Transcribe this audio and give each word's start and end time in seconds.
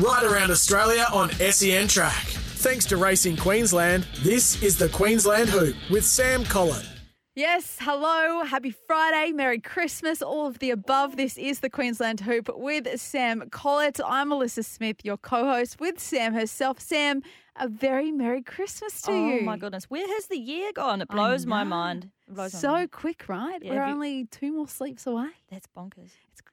Right 0.00 0.24
around 0.24 0.50
Australia 0.50 1.06
on 1.12 1.30
SEN 1.30 1.86
Track. 1.88 2.24
Thanks 2.62 2.84
to 2.86 2.96
Racing 2.96 3.36
Queensland, 3.36 4.06
this 4.22 4.62
is 4.62 4.76
the 4.78 4.88
Queensland 4.88 5.48
Hoop 5.50 5.74
with 5.90 6.04
Sam 6.04 6.44
Collett. 6.44 6.86
Yes, 7.34 7.76
hello, 7.80 8.44
happy 8.44 8.70
Friday, 8.86 9.32
Merry 9.32 9.60
Christmas, 9.60 10.20
all 10.22 10.46
of 10.46 10.58
the 10.58 10.70
above. 10.70 11.16
This 11.16 11.36
is 11.38 11.60
the 11.60 11.70
Queensland 11.70 12.20
Hoop 12.20 12.50
with 12.54 13.00
Sam 13.00 13.44
Collett. 13.50 14.00
I'm 14.04 14.30
Alissa 14.30 14.64
Smith, 14.64 15.04
your 15.04 15.16
co 15.16 15.44
host 15.44 15.80
with 15.80 15.98
Sam 16.00 16.34
herself. 16.34 16.80
Sam, 16.80 17.22
a 17.56 17.68
very 17.68 18.10
Merry 18.10 18.42
Christmas 18.42 19.00
to 19.02 19.12
oh 19.12 19.28
you. 19.28 19.38
Oh 19.40 19.44
my 19.44 19.56
goodness, 19.56 19.84
where 19.84 20.06
has 20.06 20.26
the 20.26 20.38
year 20.38 20.72
gone? 20.74 21.00
It 21.02 21.08
blows 21.08 21.46
my 21.46 21.64
mind. 21.64 22.10
It 22.28 22.34
blows 22.34 22.52
my 22.54 22.60
So 22.60 22.72
mind. 22.72 22.90
quick, 22.90 23.28
right? 23.28 23.62
Yeah, 23.62 23.70
We're 23.74 23.86
you- 23.86 23.92
only 23.92 24.24
two 24.26 24.52
more 24.52 24.68
sleeps 24.68 25.06
away. 25.06 25.28
That's 25.50 25.66
bonkers. 25.76 26.10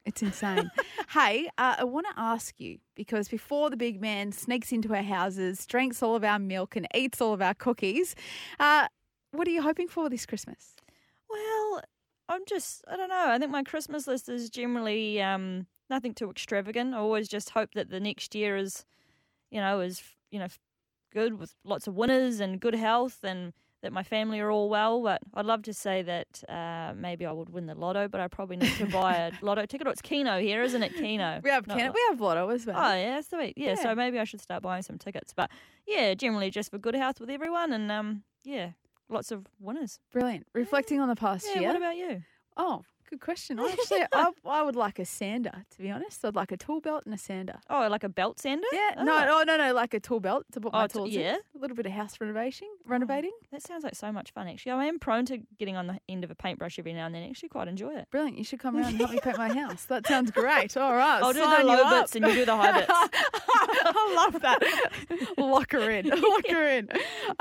It's, 0.08 0.24
insane. 0.24 0.72
hey, 1.10 1.50
uh, 1.58 1.76
I 1.80 1.84
want 1.84 2.08
to 2.08 2.14
ask 2.16 2.58
you 2.60 2.78
because 2.96 3.28
before 3.28 3.70
the 3.70 3.76
big 3.76 4.00
man 4.00 4.32
sneaks 4.32 4.72
into 4.72 4.96
our 4.96 5.04
houses, 5.04 5.66
drinks 5.66 6.02
all 6.02 6.16
of 6.16 6.24
our 6.24 6.40
milk, 6.40 6.78
and 6.78 6.88
eats 6.96 7.20
all 7.20 7.34
of 7.34 7.42
our 7.42 7.54
cookies, 7.54 8.16
uh, 8.58 8.88
what 9.32 9.48
are 9.50 9.52
you 9.52 9.62
hoping 9.62 9.90
for 9.90 10.10
this 10.10 10.26
Christmas? 10.26 10.78
Well, 11.30 11.82
I'm 12.30 12.44
just, 12.48 12.86
I 12.88 12.96
don't 12.96 13.10
know. 13.10 13.26
I 13.28 13.38
think 13.38 13.52
my 13.52 13.64
Christmas 13.64 14.08
list 14.08 14.30
is 14.30 14.50
generally 14.50 15.22
um, 15.22 15.68
nothing 15.90 16.14
too 16.14 16.32
extravagant. 16.32 16.94
I 16.94 17.00
always 17.00 17.28
just 17.28 17.50
hope 17.50 17.74
that 17.76 17.90
the 17.90 18.00
next 18.00 18.34
year 18.34 18.56
is, 18.56 18.86
you 19.52 19.60
know, 19.60 19.82
is, 19.82 20.02
you 20.32 20.40
know, 20.40 20.48
good 21.14 21.38
with 21.38 21.54
lots 21.66 21.86
of 21.86 21.96
winners 21.96 22.40
and 22.40 22.62
good 22.62 22.76
health 22.76 23.20
and 23.24 23.52
that 23.88 23.94
my 23.94 24.04
family 24.04 24.42
are 24.42 24.52
all 24.52 24.68
well. 24.70 25.02
But 25.02 25.22
I'd 25.34 25.46
love 25.46 25.64
to 25.64 25.74
say 25.74 26.02
that 26.02 26.44
uh, 26.50 26.94
maybe 26.94 27.26
I 27.26 27.32
would 27.32 27.50
win 27.50 27.68
the 27.68 27.74
lotto, 27.74 28.10
but 28.10 28.20
I 28.20 28.28
probably 28.28 28.58
need 28.58 28.74
to 28.76 28.86
buy 29.02 29.16
a 29.16 29.32
lotto 29.42 29.66
ticket. 29.66 29.88
Oh, 29.88 29.92
it's 29.92 30.02
Keno 30.02 30.40
here, 30.40 30.62
isn't 30.62 30.84
it? 30.84 30.94
Keno. 30.94 31.40
We 31.42 31.50
have 31.50 31.66
Not 31.66 31.78
Ken- 31.78 31.88
Lo- 31.88 31.94
we 31.96 32.02
have 32.10 32.20
Lotto 32.20 32.50
as 32.50 32.66
well. 32.66 32.76
Oh 32.78 32.94
yeah, 32.96 33.22
sweet. 33.22 33.54
Yeah, 33.56 33.70
Yeah. 33.70 33.76
so 33.76 33.96
maybe 33.96 34.20
I 34.20 34.26
should 34.26 34.42
start 34.42 34.62
buying 34.62 34.84
some 34.84 34.98
tickets. 34.98 35.34
But 35.34 35.50
yeah, 35.88 36.14
generally 36.16 36.50
just 36.52 36.70
for 36.70 36.78
good 36.78 36.96
health 36.96 37.22
with 37.22 37.30
everyone, 37.30 37.72
and 37.72 37.90
um, 37.92 38.24
yeah, 38.44 38.72
lots 39.10 39.32
of 39.32 39.48
winners. 39.60 40.00
Brilliant. 40.12 40.46
Reflecting 40.54 41.00
on 41.00 41.08
the 41.08 41.16
past 41.16 41.48
Yeah. 41.54 41.62
year. 41.62 41.68
What 41.70 41.78
about 41.78 41.96
you? 41.96 42.24
oh, 42.58 42.84
good 43.10 43.22
question. 43.22 43.60
I 43.60 43.70
Actually, 43.80 44.06
I, 44.14 44.32
I 44.46 44.62
would 44.64 44.76
like 44.76 45.00
a 45.00 45.06
sander, 45.06 45.64
to 45.72 45.78
be 45.78 45.90
honest. 45.90 46.24
I'd 46.26 46.36
like 46.36 46.52
a 46.52 46.58
tool 46.58 46.82
belt 46.82 47.04
and 47.06 47.14
a 47.14 47.18
sander. 47.18 47.60
Oh, 47.70 47.88
like 47.88 48.04
a 48.04 48.10
belt 48.10 48.40
sander? 48.40 48.68
Yeah, 48.72 48.96
Oh, 48.98 49.04
no, 49.04 49.28
oh, 49.40 49.44
no, 49.46 49.58
no, 49.58 49.74
like 49.74 49.94
a 49.94 50.00
tool 50.00 50.20
belt 50.20 50.46
to 50.52 50.62
put 50.62 50.74
my 50.74 50.84
Oh, 50.84 50.88
tools 50.88 51.10
yeah. 51.12 51.36
in. 51.36 51.40
A 51.56 51.60
little 51.60 51.76
bit 51.76 51.86
of 51.86 51.92
house 51.94 52.16
renovation, 52.20 52.68
renovating. 52.86 53.32
That 53.52 53.62
sounds 53.62 53.84
like 53.84 53.96
so 53.96 54.12
much 54.12 54.32
fun. 54.32 54.48
Actually, 54.48 54.74
I 54.74 54.86
am 54.86 55.00
prone 55.00 55.26
to 55.28 55.38
getting 55.58 55.76
on 55.76 55.88
the 55.88 56.00
end 56.10 56.24
of 56.24 56.32
a 56.32 56.36
paintbrush 56.36 56.78
every 56.80 56.94
now 56.94 57.06
and 57.06 57.16
then. 57.16 57.24
Actually, 57.30 57.50
quite 57.50 57.68
enjoy 57.68 57.96
it. 57.96 58.08
Brilliant. 58.12 58.38
You 58.38 58.44
should 58.44 58.60
come 58.60 58.76
around 58.76 58.88
and 58.90 58.98
help 58.98 59.12
me 59.12 59.20
paint 59.22 59.38
my 59.38 59.54
house. 59.54 59.86
That 59.86 60.06
sounds 60.08 60.32
great. 60.32 60.76
All 60.78 60.94
right. 60.96 61.22
I'll 61.24 61.34
do 61.34 61.40
the 61.40 61.64
low 61.64 61.90
bits 61.90 62.16
and 62.16 62.26
you 62.26 62.34
do 62.34 62.46
the 62.46 62.56
high 62.56 62.72
bits. 62.80 62.88
I 62.92 64.14
love 64.16 64.42
that. 64.42 64.60
Lock 65.38 65.72
her 65.72 65.90
in. 65.90 66.08
Lock 66.08 66.48
her 66.50 66.68
in. 66.68 66.90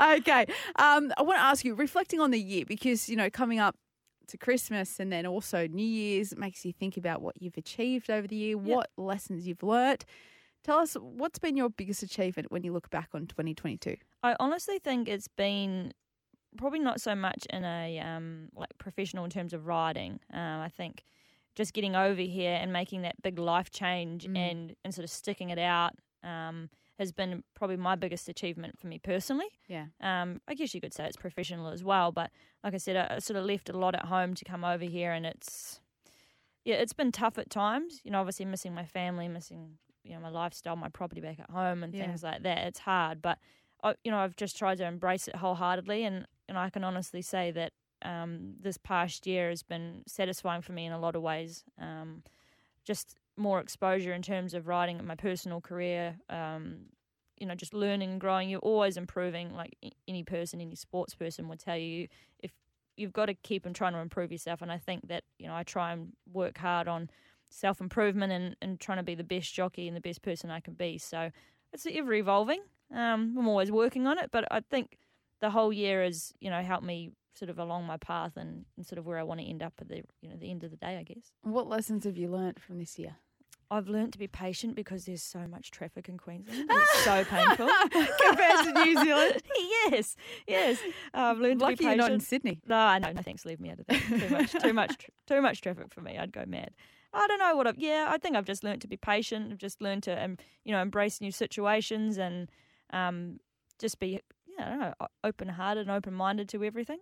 Okay. 0.01 0.45
Um, 0.77 1.11
I 1.17 1.21
want 1.23 1.37
to 1.37 1.43
ask 1.43 1.63
you, 1.65 1.75
reflecting 1.75 2.19
on 2.19 2.31
the 2.31 2.39
year, 2.39 2.65
because, 2.65 3.09
you 3.09 3.15
know, 3.15 3.29
coming 3.29 3.59
up 3.59 3.75
to 4.27 4.37
Christmas 4.37 4.99
and 4.99 5.11
then 5.11 5.25
also 5.25 5.67
New 5.67 5.85
Year's, 5.85 6.31
it 6.33 6.37
makes 6.37 6.65
you 6.65 6.73
think 6.73 6.97
about 6.97 7.21
what 7.21 7.41
you've 7.41 7.57
achieved 7.57 8.09
over 8.09 8.27
the 8.27 8.35
year, 8.35 8.57
what 8.57 8.89
lessons 8.97 9.47
you've 9.47 9.63
learnt. 9.63 10.05
Tell 10.63 10.79
us, 10.79 10.95
what's 10.95 11.39
been 11.39 11.55
your 11.55 11.69
biggest 11.69 12.03
achievement 12.03 12.51
when 12.51 12.63
you 12.63 12.73
look 12.73 12.89
back 12.89 13.09
on 13.13 13.27
2022? 13.27 13.95
I 14.23 14.35
honestly 14.39 14.79
think 14.79 15.07
it's 15.07 15.27
been 15.29 15.93
probably 16.57 16.79
not 16.79 16.99
so 16.99 17.15
much 17.15 17.45
in 17.51 17.63
a 17.63 17.99
um, 17.99 18.49
like 18.55 18.69
professional 18.77 19.23
in 19.23 19.29
terms 19.29 19.53
of 19.53 19.65
riding. 19.67 20.19
Um, 20.33 20.59
I 20.61 20.69
think 20.69 21.03
just 21.55 21.73
getting 21.73 21.95
over 21.95 22.21
here 22.21 22.57
and 22.61 22.73
making 22.73 23.03
that 23.03 23.21
big 23.21 23.39
life 23.39 23.69
change 23.71 24.25
Mm. 24.25 24.37
and 24.37 24.75
and 24.83 24.93
sort 24.93 25.03
of 25.03 25.09
sticking 25.09 25.49
it 25.51 25.59
out 25.59 25.93
um, 26.23 26.69
has 26.97 27.11
been 27.11 27.43
probably 27.53 27.77
my 27.77 27.95
biggest 27.95 28.27
achievement 28.27 28.79
for 28.79 28.87
me 28.87 28.99
personally. 28.99 29.47
Yeah. 29.67 29.85
Um, 30.01 30.41
I 30.47 30.53
guess 30.55 30.73
you 30.73 30.81
could 30.81 30.93
say 30.93 31.05
it's 31.05 31.17
professional 31.17 31.67
as 31.69 31.83
well, 31.83 32.11
but 32.11 32.31
like 32.63 32.73
I 32.73 32.77
said, 32.77 32.95
I, 32.97 33.15
I 33.15 33.19
sort 33.19 33.37
of 33.37 33.45
left 33.45 33.69
a 33.69 33.77
lot 33.77 33.95
at 33.95 34.05
home 34.05 34.33
to 34.33 34.45
come 34.45 34.63
over 34.63 34.83
here, 34.85 35.11
and 35.11 35.25
it's 35.25 35.79
yeah, 36.65 36.75
it's 36.75 36.93
been 36.93 37.11
tough 37.11 37.37
at 37.37 37.49
times. 37.49 38.01
You 38.03 38.11
know, 38.11 38.19
obviously 38.19 38.45
missing 38.45 38.73
my 38.73 38.85
family, 38.85 39.27
missing 39.27 39.77
you 40.03 40.13
know 40.13 40.19
my 40.21 40.29
lifestyle, 40.29 40.75
my 40.75 40.89
property 40.89 41.21
back 41.21 41.39
at 41.39 41.49
home, 41.49 41.83
and 41.83 41.93
Yeah. 41.93 42.05
things 42.07 42.23
like 42.23 42.43
that. 42.43 42.67
It's 42.67 42.79
hard, 42.79 43.21
but 43.21 43.37
I, 43.83 43.93
you 44.03 44.11
know, 44.11 44.17
I've 44.17 44.35
just 44.35 44.57
tried 44.57 44.77
to 44.79 44.85
embrace 44.85 45.27
it 45.27 45.35
wholeheartedly, 45.35 46.03
and 46.03 46.25
and 46.49 46.57
I 46.57 46.69
can 46.69 46.83
honestly 46.83 47.21
say 47.21 47.51
that 47.51 47.73
um, 48.03 48.55
this 48.59 48.77
past 48.77 49.27
year 49.27 49.49
has 49.49 49.63
been 49.63 50.03
satisfying 50.07 50.61
for 50.61 50.71
me 50.71 50.85
in 50.85 50.93
a 50.93 50.99
lot 50.99 51.15
of 51.15 51.21
ways. 51.21 51.63
Um, 51.79 52.23
just 52.85 53.15
more 53.37 53.59
exposure 53.59 54.13
in 54.13 54.21
terms 54.21 54.53
of 54.53 54.67
writing 54.67 54.99
in 54.99 55.05
my 55.05 55.15
personal 55.15 55.61
career. 55.61 56.17
Um, 56.29 56.87
you 57.37 57.45
know, 57.45 57.55
just 57.55 57.73
learning 57.73 58.11
and 58.11 58.19
growing. 58.19 58.49
You're 58.49 58.59
always 58.59 58.97
improving. 58.97 59.53
Like 59.53 59.77
any 60.07 60.23
person, 60.23 60.59
any 60.59 60.75
sports 60.75 61.13
person 61.13 61.47
would 61.49 61.59
tell 61.59 61.77
you, 61.77 62.07
if 62.39 62.51
you've 62.95 63.13
got 63.13 63.27
to 63.27 63.35
keep 63.35 63.65
and 63.65 63.75
trying 63.75 63.93
to 63.93 63.99
improve 63.99 64.31
yourself. 64.31 64.61
And 64.61 64.71
I 64.71 64.77
think 64.79 65.07
that 65.07 65.23
you 65.37 65.47
know, 65.47 65.55
I 65.55 65.63
try 65.63 65.93
and 65.93 66.13
work 66.31 66.57
hard 66.57 66.87
on 66.87 67.09
self 67.49 67.79
improvement 67.79 68.33
and, 68.33 68.55
and 68.61 68.79
trying 68.79 68.97
to 68.97 69.03
be 69.03 69.15
the 69.15 69.23
best 69.23 69.53
jockey 69.53 69.87
and 69.87 69.95
the 69.95 70.01
best 70.01 70.21
person 70.21 70.49
I 70.49 70.59
can 70.59 70.73
be. 70.73 70.97
So 70.97 71.31
it's 71.71 71.85
ever 71.91 72.13
evolving. 72.13 72.61
Um, 72.91 73.35
I'm 73.37 73.47
always 73.47 73.71
working 73.71 74.07
on 74.07 74.17
it, 74.17 74.29
but 74.31 74.45
I 74.49 74.61
think 74.61 74.97
the 75.41 75.51
whole 75.51 75.71
year 75.71 76.03
has 76.03 76.33
you 76.39 76.49
know 76.49 76.61
helped 76.61 76.85
me 76.85 77.11
sort 77.33 77.49
of 77.49 77.59
along 77.59 77.85
my 77.85 77.97
path 77.97 78.35
and, 78.35 78.65
and 78.75 78.85
sort 78.85 78.97
of 78.97 79.05
where 79.05 79.19
I 79.19 79.23
want 79.23 79.39
to 79.39 79.45
end 79.45 79.61
up 79.61 79.73
at 79.79 79.87
the 79.87 80.01
you 80.21 80.29
know 80.29 80.35
the 80.37 80.49
end 80.49 80.63
of 80.63 80.71
the 80.71 80.77
day. 80.77 80.97
I 80.97 81.03
guess 81.03 81.31
What 81.43 81.67
lessons 81.67 82.05
have 82.05 82.17
you 82.17 82.29
learnt 82.29 82.59
from 82.59 82.79
this 82.79 82.97
year? 82.97 83.17
I've 83.69 83.87
learnt 83.89 84.13
to 84.13 84.19
be 84.19 84.27
patient 84.27 84.75
because 84.75 85.05
there's 85.05 85.21
so 85.23 85.39
much 85.47 85.71
traffic 85.71 86.07
in 86.07 86.17
Queensland. 86.17 86.69
It's 86.69 87.03
so 87.03 87.23
painful 87.25 87.67
Compared 88.25 88.63
to 88.65 88.83
New 88.85 89.03
Zealand? 89.03 89.41
yes, 89.91 90.15
yes. 90.47 90.79
I've 91.13 91.37
learned 91.39 91.59
Lucky 91.61 91.75
to 91.75 91.77
be 91.79 91.83
patient. 91.85 91.97
you're 91.97 92.07
not 92.09 92.13
in 92.13 92.19
Sydney. 92.21 92.61
No, 92.65 92.97
no, 92.97 93.11
no. 93.11 93.21
Thanks. 93.21 93.45
Leave 93.45 93.59
me 93.59 93.71
out 93.71 93.79
of 93.79 93.85
that. 93.87 94.01
Too 94.01 94.29
much, 94.29 94.51
too 94.53 94.73
much, 94.73 94.97
tr- 94.97 95.11
too 95.27 95.41
much 95.41 95.61
traffic 95.61 95.91
for 95.93 96.01
me. 96.01 96.17
I'd 96.17 96.31
go 96.31 96.45
mad. 96.47 96.71
I 97.13 97.27
don't 97.27 97.39
know 97.39 97.55
what 97.57 97.67
I've. 97.67 97.77
Yeah, 97.77 98.07
I 98.09 98.17
think 98.17 98.35
I've 98.35 98.45
just 98.45 98.63
learnt 98.63 98.81
to 98.83 98.87
be 98.87 98.97
patient. 98.97 99.51
I've 99.51 99.57
just 99.57 99.81
learned 99.81 100.03
to, 100.03 100.23
um, 100.23 100.37
you 100.63 100.71
know, 100.71 100.81
embrace 100.81 101.19
new 101.19 101.31
situations 101.31 102.17
and 102.17 102.49
um, 102.93 103.39
just 103.79 103.99
be, 103.99 104.21
yeah, 104.57 104.65
I 104.65 104.69
don't 104.69 104.79
know, 104.79 104.93
open 105.23 105.49
hearted 105.49 105.81
and 105.81 105.91
open 105.91 106.13
minded 106.13 106.47
to 106.49 106.63
everything. 106.63 106.99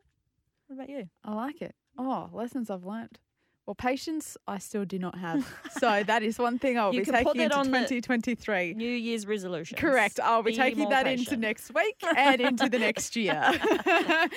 What 0.67 0.77
about 0.77 0.89
you? 0.89 1.09
I 1.23 1.33
like 1.33 1.61
it. 1.61 1.75
Oh, 1.97 2.29
lessons 2.33 2.69
I've 2.69 2.85
learnt. 2.85 3.19
Well, 3.65 3.73
patience 3.75 4.37
I 4.47 4.59
still 4.59 4.85
do 4.85 4.99
not 4.99 5.17
have. 5.17 5.51
So 5.79 6.03
that 6.03 6.21
is 6.21 6.37
one 6.37 6.59
thing 6.59 6.77
I'll 6.77 6.91
be 6.91 7.03
taking 7.03 7.41
into 7.41 7.55
on 7.57 7.65
2023. 7.65 8.75
New 8.75 8.87
Year's 8.87 9.25
resolution. 9.25 9.77
Correct. 9.77 10.19
I'll 10.23 10.43
be, 10.43 10.53
taking 10.55 10.79
more 10.79 10.89
that 10.91 11.07
into 11.07 11.35
next 11.35 11.73
week 11.73 11.95
and 12.17 12.39
into 12.41 12.69
the 12.69 12.77
next 12.79 13.15
year. 13.15 13.41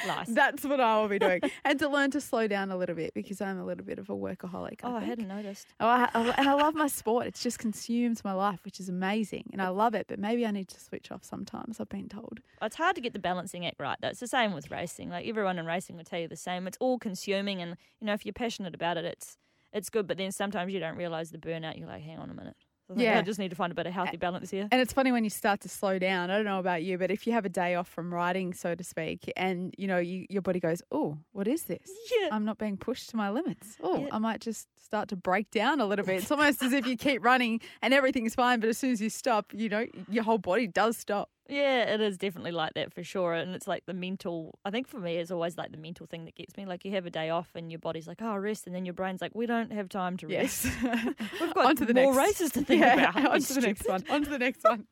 Nice. 0.07 0.29
That's 0.29 0.65
what 0.65 0.81
I 0.81 1.01
will 1.01 1.09
be 1.09 1.19
doing. 1.19 1.41
And 1.65 1.79
to 1.81 1.89
learn 1.89 2.11
to 2.13 2.21
slow 2.21 2.47
down 2.47 2.71
a 2.71 2.77
little 2.77 2.95
bit 2.95 3.13
because 3.15 3.41
I'm 3.41 3.59
a 3.59 3.65
little 3.65 3.85
bit 3.85 3.99
of 3.99 4.09
a 4.09 4.15
workaholic. 4.15 4.81
I 4.83 4.89
Oh, 4.89 4.97
I 4.97 5.01
hadn't 5.01 5.29
noticed. 5.29 5.67
Oh, 5.81 5.87
I, 5.87 6.09
I- 6.15 6.35
and 6.39 6.49
I 6.49 6.55
love 6.55 6.75
my 6.75 6.87
sport. 6.87 7.27
It 7.27 7.35
just 7.35 7.59
consumes 7.59 8.25
my 8.25 8.33
life, 8.33 8.65
which 8.65 8.81
is 8.81 8.89
amazing. 8.89 9.51
And 9.53 9.61
I 9.61 9.69
love 9.69 9.95
it, 9.95 10.07
but 10.09 10.19
maybe 10.19 10.47
I 10.47 10.51
need 10.51 10.69
to 10.69 10.81
switch 10.81 11.11
off 11.13 11.25
sometimes, 11.25 11.81
I've 11.81 11.89
been 11.89 12.09
told. 12.09 12.41
It's 12.63 12.77
hard 12.77 12.95
to 12.97 13.03
get 13.03 13.13
the 13.13 13.19
balancing 13.19 13.67
act 13.67 13.77
right, 13.79 13.99
though. 14.01 14.09
It's 14.09 14.21
the 14.21 14.27
same 14.27 14.55
with 14.55 14.71
racing. 14.71 15.11
Like 15.11 15.27
everyone 15.27 15.59
in 15.59 15.67
racing 15.67 15.97
will 15.97 16.05
tell 16.05 16.21
you 16.21 16.29
the 16.29 16.37
same. 16.37 16.67
It's 16.67 16.79
all 16.81 16.99
consuming, 16.99 17.61
and 17.61 17.77
you 18.01 18.07
know 18.07 18.15
if 18.15 18.25
you're 18.25 18.33
passionate 18.33 18.75
about 18.75 18.97
it, 18.97 19.05
it's 19.19 19.37
it's 19.73 19.91
good. 19.91 20.07
But 20.07 20.17
then 20.17 20.33
sometimes 20.33 20.73
you 20.73 20.81
don't 20.81 20.97
realize 20.97 21.31
the 21.31 21.39
burnout. 21.39 21.79
You're 21.79 21.89
like, 21.89 22.03
hang 22.03 22.19
on 22.19 22.31
a 22.31 22.35
minute. 22.35 22.57
I 22.91 23.03
Yeah. 23.03 23.19
I 23.19 23.23
just 23.23 23.39
need 23.39 23.51
to 23.51 23.57
find 23.57 23.71
a 23.71 23.75
bit 23.75 23.87
of 23.87 23.93
healthy 23.93 24.17
balance 24.17 24.51
here. 24.51 24.67
And 24.73 24.81
it's 24.81 24.95
funny 24.95 25.13
when 25.13 25.23
you 25.23 25.29
start 25.29 25.61
to 25.61 25.69
slow 25.69 25.99
down. 25.99 26.31
I 26.31 26.37
don't 26.37 26.47
know 26.47 26.59
about 26.59 26.83
you, 26.83 26.97
but 26.97 27.11
if 27.11 27.27
you 27.27 27.35
have 27.35 27.45
a 27.45 27.51
day 27.51 27.75
off 27.75 27.87
from 27.87 28.15
riding, 28.15 28.55
so 28.55 28.75
to 28.75 28.83
speak, 28.83 29.31
and 29.37 29.75
you 29.77 29.87
know 29.87 29.99
you, 29.99 30.25
your 30.31 30.41
body 30.41 30.59
goes, 30.59 30.81
"Oh, 30.91 31.19
what 31.33 31.47
is 31.47 31.65
this? 31.65 31.87
Yeah. 32.19 32.29
I'm 32.33 32.47
not 32.47 32.57
being 32.57 32.79
pushed 32.79 33.11
to 33.11 33.17
my 33.17 33.29
limits. 33.31 33.77
Oh, 33.83 34.01
Yeah. 34.01 34.09
I 34.13 34.19
might 34.19 34.41
just 34.41 34.69
start 34.83 35.09
to 35.11 35.17
break 35.17 35.51
down 35.51 35.81
a 35.83 35.87
little 35.87 36.07
bit." 36.07 36.23
It's 36.23 36.31
almost 36.31 36.63
as 36.63 36.73
if 36.73 36.87
you 36.87 36.97
keep 36.97 37.23
running 37.23 37.61
and 37.83 37.93
everything's 37.93 38.35
fine, 38.35 38.59
but 38.61 38.71
as 38.71 38.79
soon 38.79 38.93
as 38.93 39.03
you 39.03 39.11
stop, 39.11 39.53
you 39.53 39.69
know 39.69 39.85
your 40.09 40.25
whole 40.25 40.39
body 40.39 40.67
does 40.67 40.97
stop. 40.97 41.29
Yeah, 41.49 41.85
it 41.95 42.01
is 42.03 42.19
definitely 42.19 42.51
like 42.51 42.75
that 42.75 42.93
for 42.93 43.03
sure. 43.03 43.33
And 43.33 43.55
it's 43.55 43.67
like 43.67 43.87
the 43.87 43.95
mental, 43.95 44.59
I 44.65 44.71
think 44.71 44.87
for 44.87 44.99
me, 44.99 45.17
it's 45.17 45.31
always 45.31 45.57
like 45.57 45.73
the 45.73 45.79
mental 45.79 46.07
thing 46.07 46.27
that 46.27 46.35
gets 46.35 46.57
me. 46.57 46.67
Like 46.67 46.85
you 46.85 46.91
have 46.93 47.07
a 47.07 47.11
day 47.11 47.31
off 47.31 47.49
and 47.55 47.73
your 47.73 47.79
body's 47.79 48.07
like, 48.07 48.21
oh, 48.21 48.37
rest. 48.37 48.67
And 48.67 48.75
then 48.77 48.85
your 48.85 48.93
brain's 48.93 49.23
like, 49.23 49.35
we 49.35 49.47
don't 49.47 49.73
have 49.73 49.89
time 49.89 50.19
to 50.19 50.27
rest. 50.27 50.67
Yes. 50.83 51.15
We've 51.41 51.55
got 51.55 51.67
On 51.67 51.77
to 51.77 51.87
the 51.87 51.95
more 51.95 52.15
next. 52.15 52.27
races 52.27 52.51
to 52.53 52.63
think 52.65 52.83
yeah, 52.83 53.11
about. 53.11 53.17
On 53.33 53.41
to 53.41 53.55
the 53.55 53.61
next 53.63 53.89
one. 53.89 54.05
On 54.11 54.23
to 54.25 54.31
the 54.31 54.39
next 54.39 54.63
one. 54.65 54.87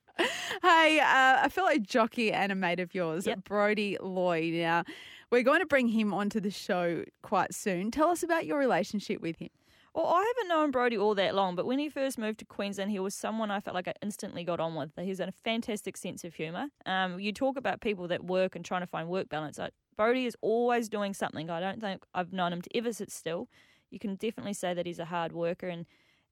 Hey, 0.63 0.99
uh, 0.99 1.45
a 1.45 1.51
fellow 1.51 1.77
jockey 1.77 2.33
and 2.33 2.51
a 2.51 2.55
mate 2.55 2.81
of 2.81 2.95
yours, 2.95 3.27
Yep. 3.27 3.45
Brodie 3.45 3.99
Loy. 4.01 4.51
Now, 4.55 4.85
we're 5.31 5.43
going 5.43 5.61
to 5.61 5.67
bring 5.67 5.89
him 5.89 6.15
onto 6.15 6.41
the 6.41 6.51
show 6.51 7.05
quite 7.23 7.53
soon. 7.55 7.91
Tell 7.91 8.09
us 8.09 8.23
about 8.23 8.47
your 8.47 8.59
relationship 8.59 9.21
with 9.21 9.37
him. 9.37 9.51
Well, 9.97 10.09
I 10.09 10.31
haven't 10.37 10.49
known 10.49 10.73
Brodie 10.73 10.99
all 10.99 11.15
that 11.15 11.35
long, 11.35 11.57
but 11.57 11.65
when 11.65 11.79
he 11.79 11.89
first 11.89 12.19
moved 12.19 12.41
to 12.41 12.45
Queensland, 12.45 12.91
he 12.91 12.99
was 12.99 13.15
someone 13.15 13.51
I 13.51 13.61
felt 13.61 13.75
like 13.75 13.89
I 13.89 13.95
instantly 14.03 14.45
got 14.45 14.61
on 14.61 14.75
with. 14.75 14.91
He 15.01 15.09
has 15.09 15.21
a 15.21 15.33
fantastic 15.43 15.97
sense 15.97 16.23
of 16.23 16.35
humour. 16.35 16.67
Um, 16.85 17.19
you 17.19 17.33
talk 17.33 17.57
about 17.57 17.81
people 17.81 18.07
that 18.09 18.23
work 18.23 18.55
and 18.55 18.63
trying 18.63 18.83
to 18.83 18.87
find 18.87 19.09
work 19.09 19.31
balance. 19.31 19.59
Brodie 19.97 20.27
is 20.27 20.37
always 20.43 20.91
doing 20.91 21.15
something. 21.15 21.49
I 21.49 21.61
don't 21.61 21.81
think 21.81 22.05
I've 22.13 22.31
known 22.31 22.53
him 22.53 22.61
to 22.61 22.77
ever 22.77 22.93
sit 22.93 23.11
still. 23.11 23.49
You 23.91 23.99
can 23.99 24.17
definitely 24.17 24.53
say 24.53 24.75
that 24.75 24.85
he's 24.85 24.99
a 24.99 25.07
hard 25.07 25.33
worker 25.33 25.67
and 25.67 25.87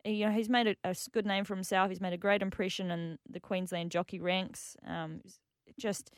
you 0.04 0.26
know 0.26 0.32
he's 0.32 0.50
made 0.50 0.76
a 0.84 0.94
good 1.12 1.24
name 1.24 1.44
for 1.44 1.54
himself. 1.54 1.88
He's 1.88 2.02
made 2.02 2.12
a 2.12 2.18
great 2.18 2.42
impression 2.42 2.90
in 2.90 3.18
the 3.26 3.40
Queensland 3.40 3.92
jockey 3.92 4.20
ranks. 4.20 4.76
Um, 4.86 5.22
just 5.78 6.10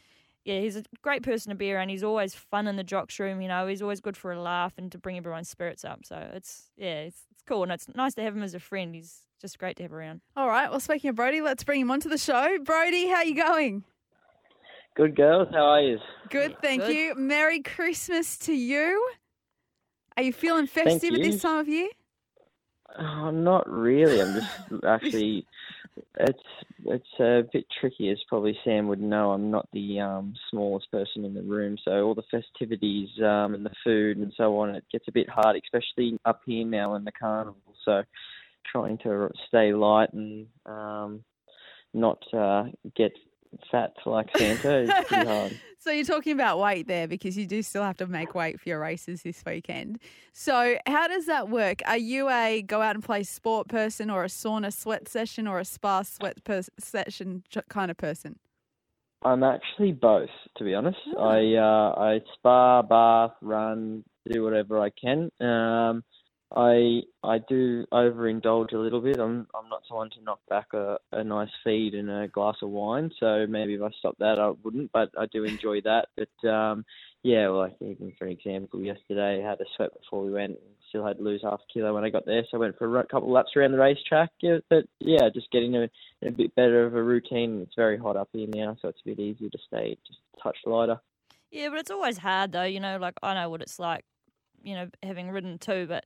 yeah, 0.44 0.58
he's 0.60 0.76
a 0.76 0.82
great 1.02 1.22
person 1.22 1.50
to 1.50 1.56
be 1.56 1.72
around. 1.72 1.90
He's 1.90 2.02
always 2.02 2.34
fun 2.34 2.66
in 2.66 2.74
the 2.74 2.84
jocks 2.84 3.20
room. 3.20 3.40
You 3.40 3.46
know, 3.48 3.68
he's 3.68 3.82
always 3.82 4.00
good 4.00 4.16
for 4.16 4.32
a 4.32 4.40
laugh 4.40 4.74
and 4.78 4.90
to 4.90 4.98
bring 4.98 5.16
everyone's 5.16 5.48
spirits 5.48 5.84
up. 5.84 6.04
So 6.04 6.30
it's 6.34 6.70
yeah, 6.76 7.02
it's 7.02 7.22
cool 7.46 7.62
and 7.62 7.72
it's 7.72 7.88
nice 7.94 8.14
to 8.14 8.22
have 8.22 8.36
him 8.36 8.42
as 8.42 8.54
a 8.54 8.60
friend. 8.60 8.94
He's 8.94 9.22
just 9.40 9.58
great 9.58 9.76
to 9.76 9.82
have 9.82 9.92
around. 9.92 10.20
All 10.36 10.48
right. 10.48 10.70
Well, 10.70 10.80
speaking 10.80 11.10
of 11.10 11.16
Brodie, 11.16 11.40
let's 11.40 11.64
bring 11.64 11.80
him 11.80 11.90
onto 11.90 12.08
the 12.08 12.18
show. 12.18 12.58
Brodie, 12.62 13.08
how 13.08 13.16
are 13.16 13.24
you 13.24 13.34
going? 13.34 13.84
Good 14.96 15.14
girls, 15.14 15.48
how 15.52 15.64
are 15.64 15.82
you? 15.82 15.98
Good, 16.30 16.56
thank 16.62 16.82
Good. 16.82 16.94
you. 16.94 17.14
Merry 17.16 17.60
Christmas 17.60 18.38
to 18.38 18.54
you. 18.54 19.10
Are 20.16 20.22
you 20.22 20.32
feeling 20.32 20.66
festive 20.66 21.12
at 21.12 21.20
this 21.20 21.42
time 21.42 21.58
of 21.58 21.68
year? 21.68 21.88
Oh, 22.98 23.30
not 23.30 23.68
really. 23.68 24.22
I'm 24.22 24.34
just 24.34 24.48
actually. 24.84 25.46
It's 26.20 26.38
it's 26.84 27.20
a 27.20 27.42
bit 27.52 27.66
tricky, 27.80 28.10
as 28.10 28.18
probably 28.28 28.56
Sam 28.64 28.88
would 28.88 29.00
know. 29.00 29.32
I'm 29.32 29.50
not 29.50 29.68
the 29.72 30.00
um, 30.00 30.34
smallest 30.50 30.90
person 30.90 31.24
in 31.24 31.34
the 31.34 31.42
room, 31.42 31.76
so 31.84 32.04
all 32.04 32.14
the 32.14 32.22
festivities 32.30 33.08
um, 33.20 33.54
and 33.54 33.64
the 33.64 33.74
food 33.84 34.18
and 34.18 34.32
so 34.36 34.58
on, 34.58 34.74
it 34.74 34.84
gets 34.92 35.08
a 35.08 35.12
bit 35.12 35.28
hard, 35.28 35.56
especially 35.62 36.18
up 36.24 36.42
here 36.46 36.66
now 36.66 36.94
in 36.94 37.04
the 37.04 37.12
carnival. 37.12 37.74
So, 37.84 38.02
trying 38.70 38.98
to 38.98 39.30
stay 39.48 39.72
light 39.72 40.12
and 40.12 40.46
um, 40.66 41.24
not 41.94 42.22
uh, 42.32 42.64
get 42.96 43.12
fat 43.70 43.94
like 44.04 44.28
Santa 44.36 44.78
is 44.78 44.90
pretty 45.06 45.26
hard. 45.26 45.60
So 45.78 45.92
you're 45.92 46.04
talking 46.04 46.32
about 46.32 46.58
weight 46.58 46.88
there 46.88 47.06
because 47.06 47.38
you 47.38 47.46
do 47.46 47.62
still 47.62 47.84
have 47.84 47.96
to 47.98 48.08
make 48.08 48.34
weight 48.34 48.58
for 48.58 48.68
your 48.68 48.80
races 48.80 49.22
this 49.22 49.44
weekend. 49.46 50.00
So 50.32 50.78
how 50.84 51.06
does 51.06 51.26
that 51.26 51.48
work? 51.48 51.80
Are 51.86 51.96
you 51.96 52.28
a 52.28 52.62
go 52.62 52.82
out 52.82 52.96
and 52.96 53.04
play 53.04 53.22
sport 53.22 53.68
person 53.68 54.10
or 54.10 54.24
a 54.24 54.26
sauna 54.26 54.72
sweat 54.72 55.08
session 55.08 55.46
or 55.46 55.60
a 55.60 55.64
spa 55.64 56.02
sweat 56.02 56.42
pers- 56.42 56.70
session 56.80 57.44
kind 57.68 57.92
of 57.92 57.96
person? 57.96 58.36
I'm 59.22 59.44
actually 59.44 59.92
both, 59.92 60.30
to 60.56 60.64
be 60.64 60.74
honest. 60.74 60.98
Oh. 61.16 61.22
I 61.22 61.54
uh, 61.54 62.00
I 62.00 62.20
spa, 62.34 62.82
bath, 62.82 63.36
run, 63.40 64.02
do 64.28 64.42
whatever 64.42 64.80
I 64.80 64.90
can. 64.90 65.30
Um, 65.40 66.02
I 66.54 67.02
I 67.24 67.38
do 67.38 67.86
overindulge 67.92 68.72
a 68.72 68.78
little 68.78 69.00
bit. 69.00 69.18
I'm 69.18 69.48
I'm 69.54 69.68
not 69.68 69.82
someone 69.88 70.10
to 70.10 70.22
knock 70.22 70.40
back 70.48 70.66
a, 70.74 70.98
a 71.12 71.24
nice 71.24 71.50
feed 71.64 71.94
and 71.94 72.08
a 72.08 72.28
glass 72.28 72.56
of 72.62 72.70
wine. 72.70 73.10
So 73.18 73.46
maybe 73.48 73.74
if 73.74 73.82
I 73.82 73.90
stopped 73.98 74.20
that, 74.20 74.38
I 74.38 74.52
wouldn't. 74.62 74.92
But 74.92 75.10
I 75.18 75.26
do 75.26 75.44
enjoy 75.44 75.80
that. 75.82 76.06
But 76.16 76.48
um, 76.48 76.84
yeah, 77.24 77.48
like 77.48 77.74
even 77.80 78.12
for 78.16 78.28
example, 78.28 78.80
yesterday 78.80 79.42
I 79.42 79.48
had 79.50 79.60
a 79.60 79.64
sweat 79.76 79.90
before 80.00 80.24
we 80.24 80.32
went. 80.32 80.56
Still 80.88 81.04
had 81.04 81.18
to 81.18 81.24
lose 81.24 81.40
half 81.42 81.58
a 81.58 81.72
kilo 81.72 81.92
when 81.92 82.04
I 82.04 82.10
got 82.10 82.26
there, 82.26 82.44
so 82.48 82.58
I 82.58 82.60
went 82.60 82.78
for 82.78 83.00
a 83.00 83.06
couple 83.06 83.28
of 83.28 83.34
laps 83.34 83.50
around 83.56 83.72
the 83.72 83.78
racetrack. 83.78 84.30
Yeah, 84.40 84.58
but 84.70 84.84
yeah, 85.00 85.28
just 85.34 85.50
getting 85.50 85.74
a, 85.74 85.90
a 86.24 86.30
bit 86.30 86.54
better 86.54 86.86
of 86.86 86.94
a 86.94 87.02
routine. 87.02 87.60
It's 87.62 87.74
very 87.74 87.98
hot 87.98 88.16
up 88.16 88.28
here 88.32 88.46
now, 88.54 88.76
so 88.80 88.88
it's 88.88 89.00
a 89.04 89.08
bit 89.08 89.18
easier 89.18 89.50
to 89.50 89.58
stay 89.66 89.98
just 90.06 90.20
a 90.36 90.42
touch 90.44 90.58
lighter. 90.64 91.00
Yeah, 91.50 91.70
but 91.70 91.80
it's 91.80 91.90
always 91.90 92.18
hard 92.18 92.52
though. 92.52 92.62
You 92.62 92.78
know, 92.78 92.98
like 92.98 93.14
I 93.20 93.34
know 93.34 93.50
what 93.50 93.62
it's 93.62 93.80
like. 93.80 94.04
You 94.62 94.76
know, 94.76 94.88
having 95.02 95.28
ridden 95.28 95.58
too, 95.58 95.86
but. 95.88 96.04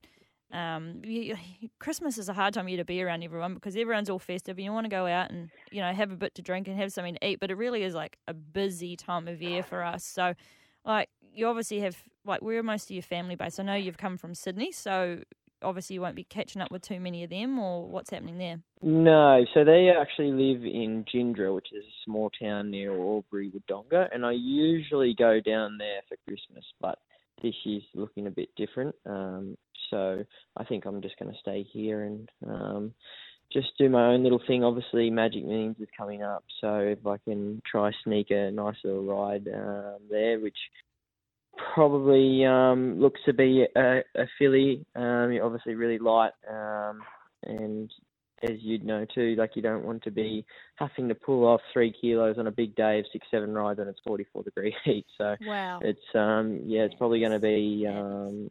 Um, 0.53 1.01
you, 1.05 1.37
Christmas 1.79 2.19
is 2.19 2.29
a 2.29 2.33
hard 2.33 2.55
time 2.55 2.67
of 2.67 2.71
year 2.71 2.79
to 2.79 2.85
be 2.85 3.03
around 3.03 3.23
everyone 3.23 3.55
because 3.55 3.77
everyone's 3.77 4.11
all 4.11 4.19
festive 4.19 4.59
and 4.59 4.65
you 4.65 4.73
want 4.73 4.85
to 4.85 4.91
go 4.91 5.07
out 5.07 5.31
and 5.31 5.51
you 5.71 5.81
know 5.81 5.93
have 5.93 6.11
a 6.11 6.17
bit 6.17 6.35
to 6.37 6.43
drink 6.43 6.67
and 6.67 6.77
have 6.77 6.93
something 6.93 7.15
to 7.15 7.27
eat. 7.27 7.41
But 7.41 7.51
it 7.51 7.57
really 7.57 7.83
is 7.83 7.95
like 7.95 8.19
a 8.27 8.35
busy 8.35 8.97
time 8.97 9.29
of 9.29 9.41
year 9.41 9.63
for 9.63 9.83
us. 9.83 10.05
So, 10.05 10.35
like 10.85 11.09
you 11.33 11.47
obviously 11.47 11.81
have 11.81 11.97
like 12.25 12.43
where 12.43 12.59
are 12.59 12.63
most 12.63 12.85
of 12.85 12.91
your 12.91 13.03
family 13.03 13.37
based? 13.37 13.61
I 13.61 13.63
know 13.63 13.75
you've 13.75 13.99
come 13.99 14.17
from 14.17 14.35
Sydney, 14.35 14.73
so 14.73 15.21
obviously 15.63 15.95
you 15.95 16.01
won't 16.01 16.17
be 16.17 16.25
catching 16.25 16.63
up 16.63 16.71
with 16.71 16.83
too 16.83 17.01
many 17.01 17.23
of 17.23 17.31
them. 17.31 17.59
Or 17.59 17.87
what's 17.89 18.11
happening 18.11 18.39
there? 18.39 18.61
No, 18.83 19.45
so 19.55 19.65
they 19.65 19.91
actually 19.91 20.33
live 20.33 20.65
in 20.65 21.05
Jindera, 21.13 21.55
which 21.55 21.69
is 21.73 21.85
a 21.85 22.05
small 22.05 22.31
town 22.31 22.71
near 22.71 22.93
Albury, 22.93 23.53
Wodonga, 23.53 24.09
and 24.13 24.25
I 24.25 24.33
usually 24.33 25.15
go 25.17 25.41
down 25.41 25.79
there 25.79 26.01
for 26.09 26.17
Christmas, 26.27 26.65
but 26.81 26.99
this 27.43 27.55
year's 27.65 27.85
looking 27.95 28.27
a 28.27 28.31
bit 28.31 28.49
different. 28.57 28.95
Um, 29.07 29.57
so 29.91 30.25
I 30.57 30.65
think 30.65 30.85
I'm 30.85 31.03
just 31.03 31.19
going 31.19 31.33
to 31.33 31.39
stay 31.41 31.67
here 31.73 32.05
and 32.05 32.29
um, 32.47 32.95
just 33.53 33.69
do 33.79 33.89
my 33.89 34.13
own 34.13 34.23
little 34.23 34.41
thing. 34.47 34.65
Obviously, 34.65 35.11
Magic 35.11 35.45
Millions 35.45 35.77
is 35.81 35.89
coming 35.97 36.23
up, 36.23 36.45
so 36.61 36.77
if 36.77 37.07
I 37.07 37.19
can 37.19 37.61
try 37.71 37.91
sneak 38.05 38.31
a 38.31 38.51
nice 38.51 38.77
little 38.85 39.05
ride 39.05 39.49
um, 39.49 39.99
there, 40.11 40.39
which 40.41 40.59
probably 41.75 42.45
um, 42.45 43.01
looks 43.01 43.21
to 43.27 43.33
be 43.33 43.67
a, 43.77 43.99
a 44.17 44.27
filly, 44.39 44.85
um, 44.95 45.37
obviously 45.43 45.75
really 45.75 45.99
light, 45.99 46.33
um, 46.49 47.01
and 47.45 47.91
as 48.43 48.57
you'd 48.61 48.85
know 48.85 49.05
too, 49.15 49.35
like 49.37 49.55
you 49.55 49.63
don't 49.63 49.85
want 49.85 50.03
to 50.03 50.11
be 50.11 50.45
having 50.77 51.09
to 51.09 51.15
pull 51.15 51.45
off 51.47 51.61
three 51.73 51.93
kilos 52.01 52.39
on 52.39 52.47
a 52.47 52.51
big 52.51 52.75
day 52.75 52.99
of 52.99 53.05
six, 53.13 53.27
seven 53.31 53.53
rides 53.53 53.79
and 53.79 53.89
it's 53.89 54.01
44 54.07 54.45
degree 54.45 54.75
heat. 54.85 55.07
So 55.19 55.37
Wow. 55.41 55.81
it's 55.83 56.01
um 56.15 56.61
yeah, 56.65 56.83
it's 56.83 56.95
probably 56.95 57.21
going 57.21 57.33
to 57.33 57.39
be 57.39 57.87
um 57.87 58.51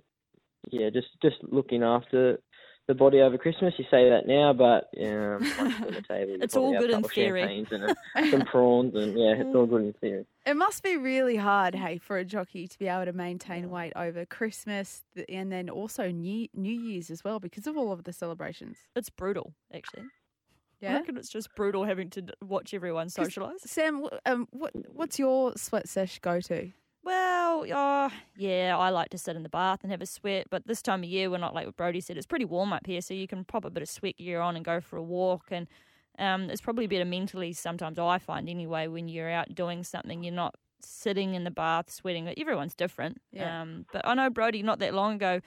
yeah, 0.70 0.90
just 0.90 1.08
just 1.22 1.38
looking 1.44 1.84
after 1.84 2.40
the 2.88 2.94
body 2.96 3.20
over 3.22 3.38
Christmas. 3.38 3.74
You 3.78 3.86
say 3.92 4.10
that 4.10 4.28
now, 4.28 4.52
but 4.54 4.90
um, 5.00 5.40
once 5.60 5.76
on 5.82 5.94
the 5.94 6.04
table, 6.08 6.38
It's 6.42 6.56
all 6.56 6.78
good 6.78 6.90
in 6.90 7.04
theory. 7.04 7.66
and 7.72 7.84
a, 7.84 7.96
some 8.32 8.42
prawns, 8.52 8.96
and 8.96 9.18
yeah, 9.18 9.36
it's 9.38 9.56
all 9.56 9.66
good 9.68 9.84
in 9.84 9.94
theory. 9.94 10.26
It 10.46 10.56
must 10.58 10.82
be 10.82 10.98
really 10.98 11.36
hard, 11.36 11.76
hey, 11.76 12.00
for 12.00 12.18
a 12.18 12.26
jockey 12.26 12.68
to 12.68 12.80
be 12.80 12.88
able 12.88 13.06
to 13.06 13.14
maintain 13.14 13.70
weight 13.70 13.94
over 13.96 14.26
Christmas 14.26 15.04
and 15.28 15.52
then 15.52 15.70
also 15.70 16.10
New 16.10 16.48
New 16.56 16.74
Year's 16.74 17.12
as 17.12 17.24
well 17.24 17.40
because 17.40 17.68
of 17.68 17.78
all 17.78 17.92
of 17.92 18.04
the 18.06 18.14
celebrations. 18.14 18.78
It's 18.96 19.10
brutal, 19.12 19.54
actually. 19.74 20.04
I 20.82 20.86
Yeah. 20.86 20.94
reckon 20.94 21.18
it's 21.18 21.30
just 21.30 21.54
brutal 21.56 21.84
having 21.84 22.10
to 22.12 22.24
watch 22.42 22.74
everyone 22.74 23.08
socialise. 23.10 23.60
Sam, 23.60 24.08
um, 24.26 24.48
what 24.52 24.72
what's 24.92 25.20
your 25.20 25.54
sweat 25.58 25.88
sesh 25.90 26.18
go 26.20 26.40
to? 26.42 26.72
Well, 27.04 27.66
uh, 27.72 28.10
yeah, 28.38 28.76
I 28.78 28.90
like 28.90 29.10
to 29.10 29.18
sit 29.18 29.36
in 29.36 29.44
the 29.44 29.50
bath 29.50 29.80
and 29.84 29.92
have 29.92 30.02
a 30.02 30.06
sweat, 30.06 30.48
but 30.50 30.68
this 30.68 30.82
time 30.82 31.02
of 31.04 31.10
year, 31.10 31.30
we're 31.30 31.38
not 31.38 31.56
like 31.56 31.66
what 31.66 31.78
Brodie 31.78 32.02
said. 32.02 32.18
It's 32.18 32.28
pretty 32.28 32.46
warm 32.46 32.74
up 32.74 32.86
here, 32.86 33.02
so 33.02 33.14
you 33.14 33.28
can 33.28 33.46
pop 33.46 33.66
a 33.66 33.70
bit 33.70 33.82
of 33.84 33.90
sweat 33.90 34.18
gear 34.18 34.42
on 34.42 34.56
and 34.56 34.66
go 34.66 34.80
for 34.82 34.98
a 34.98 35.04
walk. 35.04 35.46
And 35.52 35.68
um, 36.20 36.50
it's 36.50 36.62
probably 36.62 36.88
better 36.88 37.06
mentally 37.06 37.54
sometimes, 37.54 37.98
I 37.98 38.20
find 38.20 38.50
anyway, 38.50 38.88
when 38.88 39.08
you're 39.08 39.30
out 39.30 39.56
doing 39.56 39.84
something, 39.84 40.24
you're 40.24 40.34
not 40.34 40.56
sitting 40.82 41.34
in 41.36 41.46
the 41.46 41.52
bath 41.52 41.90
sweating. 41.92 42.28
Everyone's 42.38 42.76
different. 42.76 43.20
Yeah. 43.32 43.62
Um, 43.62 43.86
but 43.94 44.06
I 44.08 44.14
know, 44.14 44.30
Brodie, 44.30 44.62
not 44.64 44.80
that 44.80 44.94
long 44.94 45.16
ago, 45.16 45.40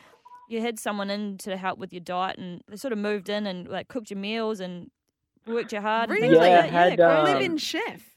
you 0.48 0.60
had 0.60 0.78
someone 0.78 1.10
in 1.10 1.38
to 1.38 1.56
help 1.56 1.78
with 1.78 1.92
your 1.92 2.00
diet, 2.00 2.38
and 2.38 2.62
they 2.68 2.76
sort 2.76 2.92
of 2.92 2.98
moved 2.98 3.28
in 3.28 3.46
and 3.46 3.68
like 3.68 3.88
cooked 3.88 4.10
your 4.10 4.18
meals 4.18 4.58
and 4.60 4.90
worked 5.46 5.72
your 5.72 5.82
hard. 5.82 6.10
and 6.10 6.18
things 6.18 6.32
Really? 6.32 6.48
like 6.48 6.50
Yeah, 6.50 6.62
that. 6.62 6.70
had, 6.70 6.98
yeah, 6.98 7.18
um, 7.18 7.24
crazy. 7.24 7.34
Live-in 7.34 7.56
chef. 7.58 8.16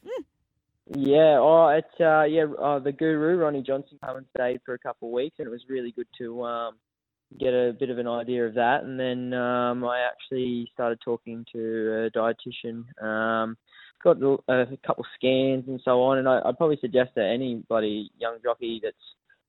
Yeah, 0.94 1.38
oh, 1.40 1.66
it's 1.68 2.00
uh, 2.00 2.22
yeah, 2.22 2.44
uh, 2.62 2.78
the 2.78 2.92
guru 2.92 3.38
Ronnie 3.38 3.62
Johnson 3.62 3.98
come 4.04 4.18
and 4.18 4.26
stayed 4.36 4.60
for 4.64 4.74
a 4.74 4.78
couple 4.78 5.08
of 5.08 5.12
weeks, 5.12 5.36
and 5.38 5.46
it 5.48 5.50
was 5.50 5.64
really 5.68 5.90
good 5.90 6.06
to 6.18 6.44
um, 6.44 6.74
get 7.40 7.48
a 7.54 7.72
bit 7.78 7.90
of 7.90 7.98
an 7.98 8.06
idea 8.06 8.46
of 8.46 8.54
that. 8.54 8.84
And 8.84 8.98
then 8.98 9.34
um, 9.34 9.84
I 9.84 10.06
actually 10.06 10.70
started 10.74 11.00
talking 11.04 11.44
to 11.52 12.08
a 12.14 12.16
dietitian, 12.16 12.84
um, 13.02 13.56
got 14.02 14.22
a, 14.22 14.38
a 14.48 14.76
couple 14.86 15.02
of 15.02 15.10
scans 15.16 15.64
and 15.66 15.80
so 15.84 16.02
on. 16.02 16.18
And 16.18 16.28
I, 16.28 16.40
I'd 16.44 16.56
probably 16.56 16.78
suggest 16.80 17.10
that 17.16 17.32
anybody 17.34 18.10
young 18.18 18.38
jockey 18.44 18.80
that's 18.82 18.96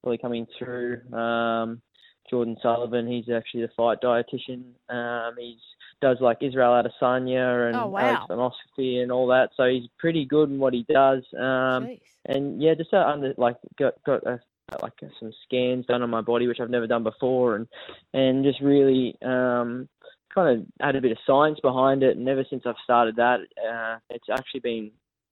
probably 0.01 0.17
coming 0.17 0.47
through, 0.57 1.01
um, 1.13 1.81
Jordan 2.29 2.57
Sullivan, 2.61 3.07
he's 3.07 3.29
actually 3.33 3.61
the 3.61 3.69
fight 3.77 3.99
dietitian. 4.03 4.63
Um, 4.89 5.35
he's 5.39 5.61
does 6.01 6.17
like 6.19 6.37
Israel 6.41 6.71
Adesanya 6.71 7.67
and 7.67 7.75
Oh, 7.75 7.95
Alex 7.97 8.25
wow. 8.29 8.55
And 8.77 9.11
all 9.11 9.27
that. 9.27 9.49
So 9.57 9.65
he's 9.65 9.87
pretty 9.97 10.25
good 10.25 10.49
in 10.49 10.59
what 10.59 10.73
he 10.73 10.85
does. 10.89 11.23
Um, 11.37 11.97
and 12.25 12.61
yeah, 12.61 12.73
just 12.75 12.93
uh, 12.93 12.97
under 12.97 13.33
like 13.37 13.55
got 13.79 13.93
got 14.05 14.25
a, 14.25 14.39
like 14.81 14.93
uh, 15.01 15.07
some 15.19 15.31
scans 15.45 15.85
done 15.85 16.03
on 16.03 16.09
my 16.09 16.21
body, 16.21 16.47
which 16.47 16.59
I've 16.59 16.69
never 16.69 16.87
done 16.87 17.03
before, 17.03 17.55
and 17.55 17.67
and 18.13 18.43
just 18.43 18.61
really 18.61 19.15
um, 19.23 19.87
kind 20.33 20.59
of 20.59 20.65
had 20.85 20.95
a 20.95 21.01
bit 21.01 21.11
of 21.11 21.17
science 21.25 21.59
behind 21.61 22.03
it. 22.03 22.17
And 22.17 22.27
ever 22.27 22.45
since 22.49 22.63
I've 22.65 22.75
started 22.83 23.15
that, 23.15 23.39
uh, 23.67 23.97
it's 24.09 24.27
actually 24.31 24.59
been 24.59 24.91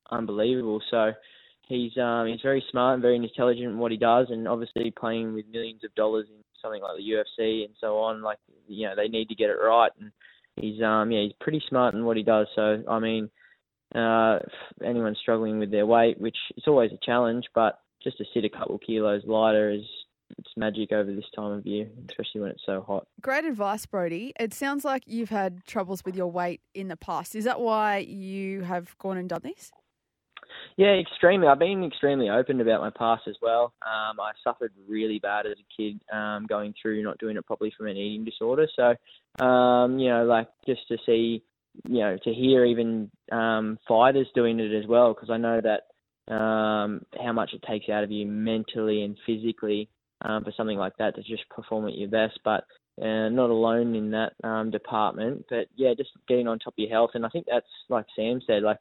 unbelievable. 0.09 0.81
So 0.89 1.11
he's 1.67 1.95
um, 1.97 2.27
he's 2.27 2.41
very 2.41 2.63
smart 2.71 2.95
and 2.95 3.01
very 3.01 3.17
intelligent 3.17 3.67
in 3.67 3.77
what 3.77 3.91
he 3.91 3.97
does, 3.97 4.27
and 4.29 4.47
obviously 4.47 4.91
playing 4.91 5.33
with 5.33 5.45
millions 5.51 5.83
of 5.83 5.93
dollars 5.95 6.27
in 6.29 6.43
something 6.61 6.81
like 6.81 6.97
the 6.97 7.03
UFC 7.03 7.65
and 7.65 7.73
so 7.79 7.97
on. 7.99 8.21
Like 8.21 8.39
you 8.67 8.87
know, 8.87 8.95
they 8.95 9.07
need 9.07 9.29
to 9.29 9.35
get 9.35 9.49
it 9.49 9.57
right, 9.61 9.91
and 9.99 10.11
he's 10.55 10.81
um, 10.81 11.11
yeah, 11.11 11.21
he's 11.21 11.33
pretty 11.39 11.61
smart 11.69 11.95
in 11.95 12.05
what 12.05 12.17
he 12.17 12.23
does. 12.23 12.47
So 12.55 12.83
I 12.89 12.99
mean, 12.99 13.29
uh, 13.93 14.39
anyone 14.83 15.15
struggling 15.21 15.59
with 15.59 15.71
their 15.71 15.85
weight, 15.85 16.19
which 16.19 16.37
is 16.57 16.63
always 16.67 16.91
a 16.91 17.05
challenge, 17.05 17.45
but 17.53 17.79
just 18.03 18.17
to 18.17 18.25
sit 18.33 18.45
a 18.45 18.49
couple 18.49 18.77
kilos 18.77 19.23
lighter 19.25 19.71
is 19.71 19.83
it's 20.37 20.51
magic 20.57 20.91
over 20.91 21.13
this 21.13 21.25
time 21.35 21.51
of 21.51 21.65
year, 21.65 21.87
especially 22.09 22.41
when 22.41 22.51
it's 22.51 22.63
so 22.65 22.81
hot. 22.81 23.07
Great 23.21 23.45
advice, 23.45 23.85
Brodie. 23.85 24.33
It 24.39 24.53
sounds 24.53 24.83
like 24.83 25.03
you've 25.05 25.29
had 25.29 25.63
troubles 25.65 26.03
with 26.03 26.15
your 26.15 26.27
weight 26.27 26.61
in 26.73 26.87
the 26.87 26.97
past. 26.97 27.35
Is 27.35 27.45
that 27.45 27.59
why 27.59 27.99
you 27.99 28.61
have 28.61 28.97
gone 28.97 29.17
and 29.17 29.29
done 29.29 29.41
this? 29.43 29.71
Yeah, 30.77 30.93
extremely. 30.93 31.47
I've 31.47 31.59
been 31.59 31.83
extremely 31.83 32.29
open 32.29 32.61
about 32.61 32.81
my 32.81 32.89
past 32.89 33.23
as 33.27 33.35
well. 33.41 33.73
Um, 33.85 34.19
I 34.19 34.31
suffered 34.43 34.73
really 34.87 35.19
bad 35.19 35.45
as 35.45 35.53
a 35.53 35.81
kid, 35.81 36.01
um, 36.11 36.45
going 36.47 36.73
through 36.81 37.03
not 37.03 37.17
doing 37.17 37.37
it 37.37 37.45
properly 37.45 37.73
from 37.77 37.87
an 37.87 37.97
eating 37.97 38.25
disorder. 38.25 38.67
So, 38.75 39.43
um, 39.43 39.99
you 39.99 40.09
know, 40.09 40.25
like 40.25 40.47
just 40.65 40.87
to 40.89 40.97
see, 41.05 41.43
you 41.87 41.99
know, 41.99 42.17
to 42.23 42.33
hear 42.33 42.65
even 42.65 43.09
um, 43.31 43.79
fighters 43.87 44.27
doing 44.35 44.59
it 44.59 44.73
as 44.73 44.87
well, 44.87 45.13
because 45.13 45.29
I 45.29 45.37
know 45.37 45.61
that 45.61 46.33
um, 46.33 47.01
how 47.23 47.33
much 47.33 47.51
it 47.53 47.63
takes 47.67 47.89
out 47.89 48.03
of 48.03 48.11
you 48.11 48.25
mentally 48.25 49.03
and 49.03 49.17
physically 49.25 49.89
um, 50.21 50.43
for 50.43 50.53
something 50.55 50.77
like 50.77 50.97
that 50.97 51.15
to 51.15 51.21
just 51.21 51.47
perform 51.49 51.87
at 51.87 51.97
your 51.97 52.09
best. 52.09 52.39
But 52.43 52.65
uh, 53.01 53.29
not 53.29 53.49
alone 53.49 53.95
in 53.95 54.11
that 54.11 54.33
um, 54.43 54.71
department. 54.71 55.45
But 55.49 55.67
yeah, 55.75 55.93
just 55.97 56.11
getting 56.27 56.47
on 56.47 56.59
top 56.59 56.73
of 56.73 56.79
your 56.79 56.89
health, 56.89 57.11
and 57.13 57.25
I 57.25 57.29
think 57.29 57.45
that's 57.49 57.65
like 57.89 58.05
Sam 58.15 58.41
said, 58.45 58.63
like 58.63 58.77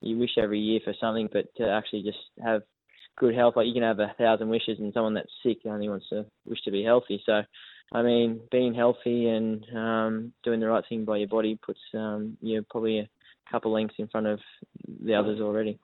you 0.00 0.18
wish 0.18 0.38
every 0.38 0.60
year 0.60 0.80
for 0.84 0.94
something, 1.00 1.28
but 1.32 1.46
to 1.56 1.68
actually 1.68 2.02
just 2.02 2.18
have 2.42 2.62
good 3.16 3.34
health, 3.34 3.54
like 3.56 3.66
you 3.66 3.72
can 3.72 3.82
have 3.82 3.98
a 3.98 4.14
thousand 4.18 4.48
wishes, 4.48 4.78
and 4.78 4.92
someone 4.92 5.14
that's 5.14 5.30
sick 5.42 5.58
only 5.64 5.88
wants 5.88 6.08
to 6.10 6.26
wish 6.44 6.60
to 6.64 6.70
be 6.70 6.82
healthy. 6.82 7.22
So, 7.24 7.42
I 7.92 8.02
mean, 8.02 8.40
being 8.50 8.74
healthy 8.74 9.28
and 9.28 9.64
um, 9.74 10.32
doing 10.44 10.60
the 10.60 10.68
right 10.68 10.84
thing 10.88 11.04
by 11.04 11.18
your 11.18 11.28
body 11.28 11.58
puts 11.64 11.80
um, 11.94 12.36
you 12.40 12.64
probably 12.70 12.98
a 12.98 13.08
couple 13.50 13.72
lengths 13.72 13.94
in 13.98 14.08
front 14.08 14.26
of 14.26 14.40
the 15.04 15.14
others 15.14 15.40
already. 15.40 15.78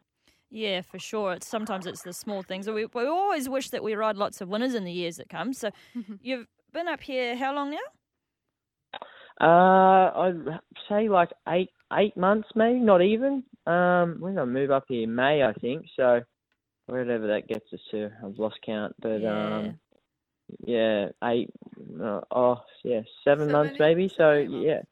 Yeah, 0.51 0.83
for 0.83 0.99
sure. 0.99 1.33
It's 1.33 1.49
sometimes 1.49 1.87
it's 1.87 2.03
the 2.03 2.13
small 2.13 2.43
things. 2.43 2.69
We 2.69 2.85
we 2.87 3.07
always 3.07 3.49
wish 3.49 3.71
that 3.71 3.83
we 3.83 3.95
ride 3.95 4.17
lots 4.17 4.43
of 4.43 4.49
winners 4.49 4.75
in 4.75 4.85
the 4.85 4.93
years 4.93 5.17
that 5.17 5.31
come. 5.31 5.55
So 5.55 5.71
you've 6.21 6.47
been 6.73 6.89
up 6.89 7.01
here 7.01 7.37
how 7.37 7.55
long 7.55 7.71
now? 7.71 7.79
Uh, 9.41 10.11
I'd 10.15 10.61
say 10.89 11.09
like 11.09 11.31
eight 11.49 11.71
eight 11.95 12.17
months, 12.17 12.49
maybe 12.55 12.81
not 12.81 13.01
even. 13.01 13.45
Um, 13.67 14.17
when 14.21 14.35
did 14.35 14.41
I 14.43 14.45
move 14.45 14.71
up 14.71 14.85
here? 14.89 15.07
May, 15.09 15.43
I 15.43 15.53
think. 15.55 15.87
So 15.97 16.21
wherever 16.87 17.27
that 17.29 17.47
gets 17.49 17.73
us 17.73 17.81
to, 17.93 18.11
I've 18.25 18.39
lost 18.39 18.59
count. 18.65 18.95
But 19.01 19.21
Yeah. 19.21 19.57
um, 19.57 19.81
yeah, 20.65 21.09
eight. 21.25 21.51
Uh, 22.03 22.21
oh, 22.31 22.61
yeah, 22.85 23.03
seven, 23.25 23.49
Seven, 23.49 23.53
months 23.53 23.77
maybe. 23.79 24.09
So 24.09 24.45
months. 24.45 24.53
yeah, 24.67 24.83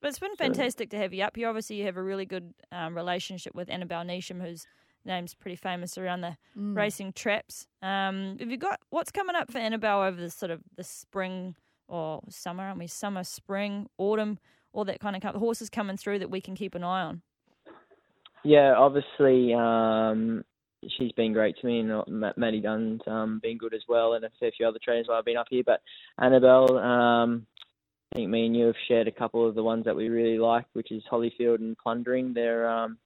But 0.00 0.08
it's 0.08 0.18
been 0.18 0.30
So- 0.36 0.44
fantastic 0.44 0.90
to 0.90 0.96
have 0.98 1.12
you 1.14 1.22
up 1.24 1.36
here. 1.36 1.48
Obviously, 1.48 1.76
you 1.76 1.84
have 1.84 1.96
a 1.96 2.02
really 2.02 2.26
good 2.26 2.54
um, 2.72 2.94
relationship 2.96 3.54
with 3.54 3.70
Annabel 3.70 4.02
Neasham, 4.04 4.40
whose 4.40 4.66
name's 5.04 5.34
pretty 5.34 5.56
famous 5.56 5.98
around 5.98 6.22
the 6.22 6.36
Mm. 6.56 6.76
racing 6.76 7.12
traps. 7.12 7.66
Um, 7.82 8.38
have 8.38 8.50
you 8.50 8.56
got 8.56 8.80
what's 8.90 9.12
coming 9.12 9.36
up 9.36 9.50
for 9.52 9.58
Annabel 9.58 10.00
over 10.00 10.18
the 10.20 10.30
sort 10.30 10.50
of 10.50 10.62
the 10.76 10.84
spring 10.84 11.56
or 11.88 12.22
summer? 12.30 12.64
Aren't 12.64 12.78
we 12.78 12.86
summer, 12.86 13.22
spring, 13.24 13.88
autumn, 13.98 14.38
all 14.72 14.84
that 14.86 15.00
kind 15.00 15.14
of 15.16 15.22
co- 15.22 15.38
horses 15.38 15.68
coming 15.70 15.96
through 15.98 16.18
that 16.20 16.30
we 16.30 16.40
can 16.40 16.54
keep 16.54 16.74
an 16.74 16.82
eye 16.82 17.02
on? 17.02 17.22
Yeah. 18.44 18.74
Obviously, 18.76 19.54
um, 19.54 20.44
she's 20.98 21.12
been 21.12 21.32
great 21.32 21.56
to 21.60 21.66
me, 21.66 21.80
and 21.80 22.24
uh, 22.24 22.32
Maddie 22.36 22.60
Dunn's 22.60 23.00
um, 23.06 23.40
been 23.42 23.58
good 23.58 23.74
as 23.74 23.82
well, 23.88 24.14
and 24.14 24.24
a 24.24 24.30
fair 24.38 24.50
few 24.56 24.66
other 24.66 24.78
trainers 24.82 25.06
while 25.08 25.18
I've 25.18 25.24
been 25.24 25.36
up 25.36 25.46
here. 25.50 25.62
But 25.64 25.80
Annabel, 26.18 26.78
um, 26.78 27.46
I 28.12 28.18
think 28.18 28.30
me 28.30 28.46
and 28.46 28.56
you 28.56 28.66
have 28.66 28.76
shared 28.86 29.08
a 29.08 29.12
couple 29.12 29.46
of 29.48 29.54
the 29.54 29.62
ones 29.62 29.84
that 29.84 29.96
we 29.96 30.08
really 30.08 30.38
like, 30.38 30.66
which 30.72 30.92
is 30.92 31.02
Hollyfield 31.10 31.58
and 31.58 31.76
Plundering. 31.78 32.32
They're 32.34 32.68
um, 32.68 32.98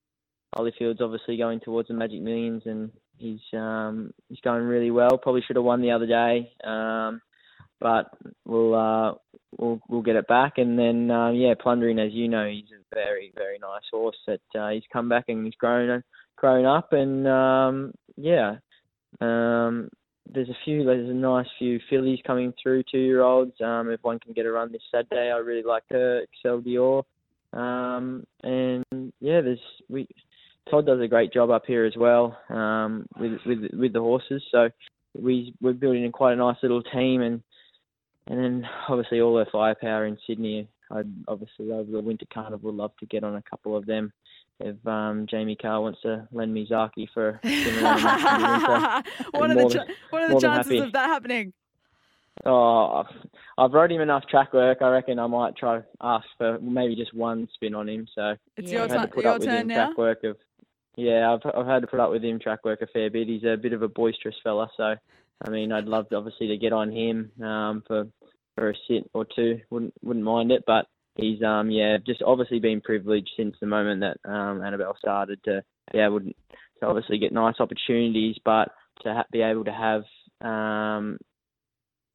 Hollyfield's 0.57 1.00
obviously 1.00 1.37
going 1.37 1.61
towards 1.61 1.88
the 1.88 1.95
Magic 1.95 2.21
Millions, 2.21 2.62
and 2.66 2.90
he's 3.16 3.40
um, 3.52 4.12
he's 4.28 4.40
going 4.40 4.62
really 4.64 4.90
well. 4.90 5.18
Probably 5.18 5.42
should 5.47 5.57
have 5.57 5.64
won 5.64 5.83
the 5.83 5.92
other 5.92 6.07
day, 6.07 6.52
um, 6.64 7.21
but 7.80 8.11
we'll 8.44 8.75
uh, 8.75 9.14
we'll 9.58 9.80
we'll 9.88 10.02
get 10.02 10.16
it 10.16 10.26
back. 10.26 10.54
And 10.58 10.78
then 10.78 11.11
um, 11.11 11.35
yeah, 11.35 11.54
Plundering, 11.61 11.99
as 11.99 12.12
you 12.12 12.28
know, 12.28 12.49
he's 12.49 12.70
a 12.73 12.94
very 12.94 13.32
very 13.35 13.58
nice 13.58 13.82
horse 13.90 14.16
that 14.26 14.40
uh, 14.58 14.70
he's 14.70 14.82
come 14.92 15.08
back 15.08 15.25
and 15.28 15.44
he's 15.44 15.54
grown 15.54 16.02
grown 16.37 16.64
up, 16.64 16.92
and 16.92 17.26
um, 17.26 17.92
yeah. 18.16 18.56
Um, 19.20 19.88
there's 20.32 20.49
a 20.49 20.56
few. 20.64 20.85
There's 20.85 21.08
a 21.08 21.14
nice 21.14 21.47
few 21.58 21.80
fillies 21.88 22.18
coming 22.26 22.52
through, 22.62 22.85
two-year-olds. 22.90 23.61
Um, 23.62 23.90
if 23.90 24.00
one 24.02 24.18
can 24.18 24.32
get 24.35 24.47
a 24.47 24.52
run 24.52 24.73
this 24.73 24.82
Saturday, 24.92 25.30
I 25.30 25.38
really 25.38 25.62
like 25.62 25.85
her, 25.90 26.20
Excel 26.20 26.61
Dior. 26.61 27.02
Um, 27.52 28.25
and 28.42 28.85
yeah, 29.20 29.40
there's 29.40 29.61
we. 29.88 30.06
Todd 30.70 30.85
does 30.85 31.00
a 31.00 31.08
great 31.08 31.32
job 31.32 31.49
up 31.49 31.62
here 31.66 31.87
as 31.87 31.97
well 31.97 32.37
um, 32.50 33.06
with 33.18 33.38
with 33.47 33.70
with 33.73 33.92
the 33.94 34.00
horses. 34.00 34.42
So 34.50 34.68
we 35.18 35.54
we're 35.62 35.73
building 35.73 36.04
in 36.04 36.12
quite 36.12 36.35
a 36.35 36.37
nice 36.37 36.56
little 36.62 36.82
team, 36.82 37.23
and 37.23 37.42
and 38.28 38.38
then 38.38 38.68
obviously 38.88 39.20
all 39.20 39.35
the 39.37 39.47
firepower 39.50 40.06
in 40.06 40.18
Sydney. 40.26 40.68
I'd 40.90 41.12
obviously 41.26 41.70
over 41.70 41.90
the 41.90 42.00
winter 42.00 42.26
carnival 42.32 42.73
love 42.73 42.92
to 43.00 43.06
get 43.06 43.23
on 43.25 43.37
a 43.37 43.42
couple 43.42 43.76
of 43.76 43.85
them. 43.87 44.12
If 44.61 44.75
um, 44.87 45.26
Jamie 45.30 45.54
Carr 45.54 45.80
wants 45.82 46.00
to 46.02 46.26
lend 46.32 46.52
me 46.52 46.66
Zaaki 46.68 47.06
for 47.14 47.40
around 47.44 47.44
in 47.44 47.75
the 47.75 48.62
winter, 48.62 49.11
what 49.32 49.50
are 49.50 49.54
the 49.54 49.68
cha- 49.68 49.85
than- 49.85 49.94
what 50.11 50.23
are 50.23 50.28
the 50.35 50.40
chances 50.40 50.80
of 50.80 50.92
that 50.92 51.06
happening? 51.08 51.52
Oh, 52.47 53.04
I've, 53.58 53.73
rode 53.73 53.90
him 53.92 54.00
enough 54.00 54.25
track 54.28 54.52
work. 54.52 54.78
I 54.80 54.88
reckon 54.90 55.18
I 55.18 55.26
might 55.26 55.56
try 55.56 55.80
ask 56.00 56.25
for 56.38 56.58
maybe 56.61 56.94
just 56.94 57.12
one 57.12 57.49
spin 57.54 57.75
on 57.75 57.88
him. 57.88 58.06
So 58.14 58.37
It's 58.56 58.70
your, 58.70 58.82
I've 58.85 58.90
had 58.90 59.00
tu- 59.02 59.06
to 59.08 59.12
put 59.14 59.25
your 59.25 59.32
up 59.35 59.40
with 59.40 59.49
turn 59.49 59.61
him 59.62 59.66
now. 59.68 59.87
track 59.87 59.99
work 59.99 60.25
of. 60.25 60.37
Yeah, 60.97 61.32
I've 61.35 61.52
I've 61.54 61.66
had 61.66 61.82
to 61.82 61.87
put 61.88 62.00
up 62.00 62.11
with 62.11 62.25
him 62.25 62.38
track 62.40 62.64
work 62.64 62.80
a 62.82 62.87
fair 62.88 63.11
bit. 63.11 63.28
He's 63.28 63.44
a 63.44 63.56
bit 63.56 63.73
of 63.73 63.82
a 63.82 63.88
boisterous 63.88 64.35
fella, 64.42 64.68
so 64.76 64.94
I 65.45 65.50
mean, 65.50 65.73
I'd 65.73 65.85
love 65.85 66.09
to 66.09 66.16
obviously 66.16 66.49
to 66.49 66.57
get 66.57 66.73
on 66.73 66.90
him 66.90 67.30
um, 67.42 67.83
for 67.87 68.07
for 68.57 68.71
a 68.71 68.75
sit 68.88 69.09
or 69.14 69.25
two. 69.25 69.61
Wouldn't 69.71 69.95
wouldn't 70.02 70.25
mind 70.25 70.50
it, 70.50 70.64
but 70.66 70.87
he's 71.16 71.42
um 71.42 71.71
yeah 71.71 71.99
just 72.04 72.23
obviously 72.23 72.61
been 72.61 72.80
privileged 72.80 73.30
since 73.37 73.57
the 73.61 73.66
moment 73.66 74.00
that 74.00 74.30
um 74.30 74.62
Annabel 74.62 74.95
started 74.99 75.40
to 75.45 75.62
be 75.92 75.99
able 75.99 76.21
to 76.21 76.33
obviously 76.83 77.18
get 77.18 77.33
nice 77.33 77.57
opportunities, 77.61 78.37
but 78.45 78.71
to 79.02 79.14
ha- 79.14 79.25
be 79.30 79.42
able 79.42 79.64
to 79.64 79.73
have 79.73 80.02
um 80.40 81.18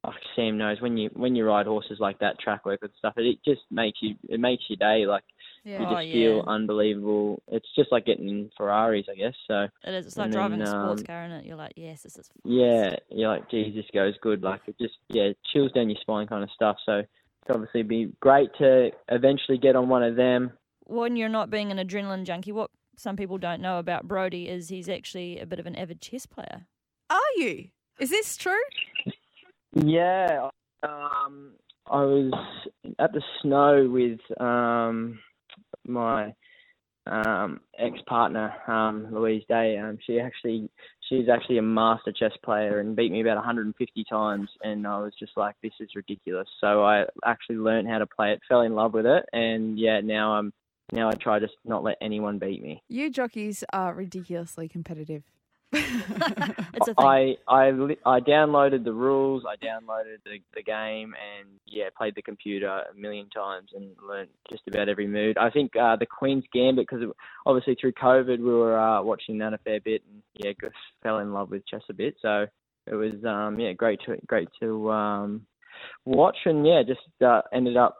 like 0.04 0.14
Sam 0.36 0.58
knows 0.58 0.80
when 0.80 0.96
you 0.96 1.10
when 1.14 1.34
you 1.34 1.46
ride 1.46 1.66
horses 1.66 1.98
like 1.98 2.18
that 2.18 2.38
track 2.38 2.66
work 2.66 2.80
and 2.82 2.90
stuff, 2.98 3.14
it, 3.16 3.26
it 3.26 3.38
just 3.44 3.62
makes 3.70 3.98
you 4.02 4.16
it 4.28 4.40
makes 4.40 4.64
your 4.68 4.76
day 4.76 5.06
like 5.06 5.24
you 5.64 5.72
Yeah. 5.72 5.86
Oh, 5.88 5.94
just 5.94 6.12
feel 6.12 6.36
yeah. 6.36 6.42
unbelievable. 6.46 7.42
It's 7.48 7.68
just 7.76 7.90
like 7.90 8.06
getting 8.06 8.28
in 8.28 8.50
Ferraris, 8.56 9.06
I 9.10 9.14
guess. 9.14 9.34
So 9.48 9.66
It 9.84 9.94
is. 9.94 10.06
It's 10.06 10.16
like 10.16 10.30
driving 10.30 10.58
then, 10.58 10.68
a 10.68 10.70
sports 10.70 11.02
um, 11.02 11.06
car, 11.06 11.26
is 11.26 11.32
it? 11.32 11.46
You're 11.46 11.56
like, 11.56 11.72
yes, 11.76 12.02
this 12.02 12.16
is. 12.16 12.30
yeah, 12.44 12.96
you're 13.10 13.28
like, 13.28 13.50
geez, 13.50 13.74
this 13.74 13.86
goes 13.92 14.14
good. 14.20 14.42
Like 14.42 14.60
it 14.66 14.76
just 14.80 14.94
yeah, 15.08 15.32
chills 15.52 15.72
down 15.72 15.90
your 15.90 15.98
spine 16.00 16.26
kind 16.26 16.42
of 16.42 16.50
stuff. 16.54 16.76
So 16.84 16.98
it's 16.98 17.50
obviously 17.50 17.82
be 17.82 18.12
great 18.20 18.50
to 18.58 18.90
eventually 19.08 19.58
get 19.58 19.76
on 19.76 19.88
one 19.88 20.02
of 20.02 20.16
them. 20.16 20.52
When 20.86 21.16
you're 21.16 21.28
not 21.28 21.50
being 21.50 21.70
an 21.72 21.78
adrenaline 21.78 22.24
junkie, 22.24 22.52
what 22.52 22.70
some 22.96 23.16
people 23.16 23.38
don't 23.38 23.60
know 23.60 23.78
about 23.78 24.06
Brodie 24.06 24.48
is 24.48 24.68
he's 24.68 24.88
actually 24.88 25.38
a 25.38 25.46
bit 25.46 25.58
of 25.58 25.66
an 25.66 25.76
avid 25.76 26.00
chess 26.00 26.26
player. 26.26 26.66
Are 27.10 27.20
you? 27.36 27.68
Is 27.98 28.10
this 28.10 28.36
true? 28.36 28.62
Yeah, 29.74 30.50
um, 30.82 31.52
I 31.86 32.02
was 32.02 32.32
at 32.98 33.12
the 33.12 33.22
snow 33.42 33.88
with 33.90 34.20
um, 34.40 35.18
my 35.86 36.34
um, 37.06 37.60
ex-partner 37.78 38.54
um, 38.66 39.08
Louise 39.10 39.44
Day. 39.48 39.76
Um, 39.78 39.98
she 40.06 40.20
actually 40.20 40.70
she's 41.08 41.28
actually 41.28 41.58
a 41.58 41.62
master 41.62 42.12
chess 42.12 42.32
player 42.42 42.80
and 42.80 42.96
beat 42.96 43.12
me 43.12 43.20
about 43.20 43.36
150 43.36 44.04
times, 44.08 44.48
and 44.62 44.86
I 44.86 44.98
was 44.98 45.12
just 45.18 45.32
like, 45.36 45.54
this 45.62 45.72
is 45.80 45.90
ridiculous. 45.94 46.48
So 46.60 46.82
I 46.82 47.04
actually 47.24 47.56
learned 47.56 47.88
how 47.88 47.98
to 47.98 48.06
play 48.06 48.32
it, 48.32 48.40
fell 48.48 48.62
in 48.62 48.74
love 48.74 48.94
with 48.94 49.06
it, 49.06 49.24
and 49.32 49.78
yeah, 49.78 50.00
now 50.00 50.34
I'm 50.34 50.52
now 50.92 51.08
I 51.08 51.14
try 51.14 51.38
to 51.38 51.48
not 51.64 51.82
let 51.82 51.96
anyone 52.00 52.38
beat 52.38 52.62
me. 52.62 52.82
You 52.88 53.10
jockeys 53.10 53.64
are 53.72 53.94
ridiculously 53.94 54.68
competitive. 54.68 55.24
It's 55.74 56.88
a 56.88 56.94
thing. 56.94 57.06
I 57.06 57.36
I 57.48 57.68
I 58.04 58.20
downloaded 58.20 58.84
the 58.84 58.92
rules. 58.92 59.44
I 59.48 59.56
downloaded 59.64 60.18
the, 60.24 60.38
the 60.54 60.62
game 60.62 61.14
and 61.14 61.48
yeah, 61.66 61.84
played 61.96 62.14
the 62.14 62.22
computer 62.22 62.66
a 62.66 62.94
million 62.96 63.28
times 63.30 63.70
and 63.74 63.90
learned 64.06 64.30
just 64.50 64.62
about 64.66 64.88
every 64.88 65.06
move. 65.06 65.36
I 65.38 65.50
think 65.50 65.76
uh, 65.76 65.96
the 65.96 66.06
Queen's 66.06 66.44
Gambit 66.52 66.86
because 66.88 67.04
obviously 67.46 67.76
through 67.80 67.92
COVID 67.92 68.38
we 68.38 68.44
were 68.44 68.78
uh, 68.78 69.02
watching 69.02 69.38
that 69.38 69.54
a 69.54 69.58
fair 69.58 69.80
bit 69.80 70.02
and 70.10 70.22
yeah, 70.36 70.52
just 70.60 70.74
fell 71.02 71.18
in 71.18 71.32
love 71.32 71.50
with 71.50 71.66
chess 71.66 71.82
a 71.88 71.94
bit. 71.94 72.16
So 72.20 72.46
it 72.86 72.94
was 72.94 73.12
um 73.24 73.58
yeah 73.58 73.72
great 73.72 74.00
to 74.06 74.16
great 74.26 74.48
to 74.60 74.90
um 74.90 75.46
watch 76.04 76.36
and 76.44 76.66
yeah 76.66 76.82
just 76.86 77.00
uh, 77.22 77.42
ended 77.52 77.76
up 77.76 77.96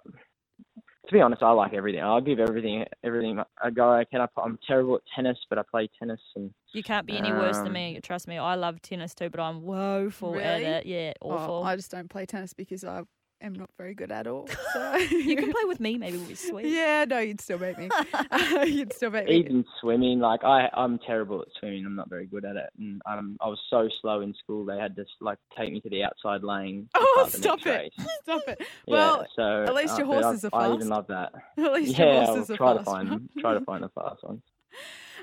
to 1.06 1.12
be 1.12 1.20
honest, 1.20 1.42
I 1.42 1.50
like 1.52 1.75
everything. 1.75 2.02
I'll 2.02 2.20
give 2.20 2.40
everything 2.40 2.84
everything 3.02 3.38
a 3.62 3.70
go. 3.70 3.90
I 3.92 4.04
can. 4.04 4.26
I'm 4.42 4.58
terrible 4.66 4.96
at 4.96 5.02
tennis, 5.14 5.38
but 5.49 5.58
I 5.58 5.62
play 5.70 5.88
tennis 5.99 6.20
and 6.37 6.50
You 6.73 6.82
can't 6.82 7.06
be 7.06 7.16
any 7.16 7.32
worse 7.32 7.58
than 7.58 7.68
Um, 7.68 7.73
me. 7.75 8.00
Trust 8.02 8.26
me. 8.26 8.38
I 8.38 8.54
love 8.54 8.80
tennis 8.80 9.14
too, 9.14 9.30
but 9.30 9.40
I'm 9.40 9.62
woeful 9.62 10.38
at 10.40 10.62
it. 10.62 10.87
Yeah, 10.87 11.12
Oh, 11.23 11.30
awful. 11.30 11.64
I 11.64 11.76
just 11.76 11.90
don't 11.90 12.08
play 12.11 12.26
tennis 12.26 12.52
because 12.54 12.84
I 12.84 13.02
am 13.45 13.53
not 13.55 13.71
very 13.79 13.95
good 13.95 14.11
at 14.13 14.27
all. 14.27 14.49
So 14.75 14.97
you 14.97 15.37
can 15.37 15.53
play 15.53 15.63
with 15.67 15.79
me. 15.79 15.99
Maybe 15.99 16.17
we'll 16.17 16.27
be 16.27 16.35
sweet. 16.51 16.67
Yeah, 16.67 17.05
no, 17.09 17.19
you'd 17.21 17.41
still 17.41 17.59
beat 17.59 17.79
me. 17.79 17.89
you'd 18.67 18.93
still 18.93 19.11
beat 19.11 19.27
me. 19.27 19.37
even 19.37 19.65
swimming. 19.81 20.19
Like 20.19 20.43
I, 20.43 20.69
I'm 20.75 20.99
terrible 21.07 21.41
at 21.43 21.49
swimming. 21.61 21.87
I'm 21.87 21.95
not 21.95 22.09
very 22.11 22.27
good 22.27 22.45
at 22.45 22.57
it, 22.57 22.71
and 22.79 23.01
um, 23.07 23.37
I 23.41 23.47
was 23.49 23.61
so 23.71 23.89
slow 24.03 24.21
in 24.23 24.35
school. 24.43 24.65
They 24.65 24.79
had 24.79 24.97
to 24.97 25.05
like 25.21 25.39
take 25.57 25.73
me 25.73 25.81
to 25.81 25.89
the 25.91 26.03
outside 26.03 26.43
lane. 26.43 26.89
Oh, 26.95 27.29
stop 27.31 27.65
it! 27.67 27.71
race. 27.99 28.09
Stop 28.23 28.43
it! 28.49 28.59
Yeah, 28.61 28.67
Well, 28.95 29.27
so 29.37 29.63
at 29.65 29.75
least 29.75 29.97
your 29.99 30.07
uh, 30.09 30.23
horses 30.23 30.45
I, 30.45 30.49
are 30.49 30.51
fast. 30.51 30.63
I 30.63 30.67
even 30.69 30.79
fast. 30.81 30.91
love 30.91 31.07
that. 31.09 31.33
at 31.65 31.73
least 31.75 31.99
yeah, 31.99 32.05
your 32.05 32.15
I'll 32.15 32.27
horses 32.27 32.51
are 32.51 32.57
try 32.57 32.73
to 32.73 32.79
fast. 32.81 32.87
find 32.91 33.11
them. 33.13 33.29
Try 33.39 33.55
to 33.55 33.61
find 33.61 33.85
the 33.85 33.89
fast 33.91 34.25
ones. 34.25 34.43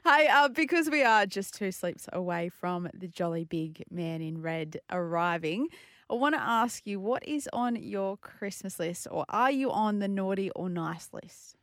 Hey, 0.05 0.27
uh, 0.29 0.47
because 0.47 0.89
we 0.89 1.03
are 1.03 1.25
just 1.25 1.53
two 1.53 1.71
sleeps 1.71 2.07
away 2.13 2.49
from 2.49 2.87
the 2.93 3.07
jolly 3.07 3.43
big 3.43 3.83
man 3.91 4.21
in 4.21 4.41
red 4.41 4.79
arriving, 4.91 5.67
I 6.11 6.15
want 6.15 6.35
to 6.35 6.41
ask 6.41 6.85
you 6.85 6.99
what 6.99 7.25
is 7.25 7.47
on 7.53 7.77
your 7.77 8.17
Christmas 8.17 8.79
list, 8.79 9.07
or 9.09 9.23
are 9.29 9.49
you 9.49 9.71
on 9.71 9.99
the 9.99 10.09
naughty 10.09 10.51
or 10.51 10.69
nice 10.69 11.07
list? 11.13 11.55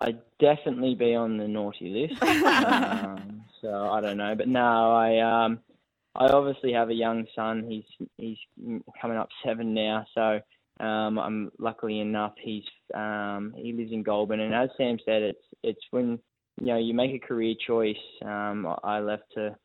I'd 0.00 0.20
definitely 0.40 0.96
be 0.96 1.14
on 1.14 1.36
the 1.36 1.46
naughty 1.46 1.88
list. 1.88 2.20
um, 2.44 3.44
so 3.62 3.88
I 3.90 4.00
don't 4.00 4.16
know, 4.16 4.34
but 4.34 4.48
no, 4.48 4.92
I 4.92 5.20
um, 5.20 5.60
I 6.16 6.26
obviously 6.26 6.72
have 6.72 6.90
a 6.90 6.94
young 6.94 7.24
son. 7.36 7.64
He's 7.68 8.08
he's 8.18 8.38
coming 9.00 9.16
up 9.16 9.28
seven 9.44 9.72
now, 9.74 10.04
so 10.12 10.40
um, 10.84 11.16
I'm 11.16 11.52
luckily 11.60 12.00
enough 12.00 12.34
he's 12.42 12.64
um, 12.94 13.54
he 13.56 13.72
lives 13.72 13.92
in 13.92 14.02
Goulburn, 14.02 14.40
and 14.40 14.54
as 14.54 14.70
Sam 14.76 14.98
said, 15.04 15.22
it's 15.22 15.44
it's 15.62 15.84
when 15.92 16.18
you 16.60 16.66
know 16.66 16.78
you 16.78 16.94
make 16.94 17.14
a 17.14 17.24
career 17.24 17.54
choice. 17.64 17.96
Um, 18.24 18.66
I 18.82 18.98
left 18.98 19.32
to 19.34 19.56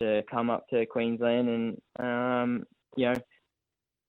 to 0.00 0.22
come 0.28 0.50
up 0.50 0.68
to 0.70 0.84
Queensland 0.86 1.48
and 1.48 1.80
um, 2.00 2.66
you 2.96 3.06
know 3.06 3.14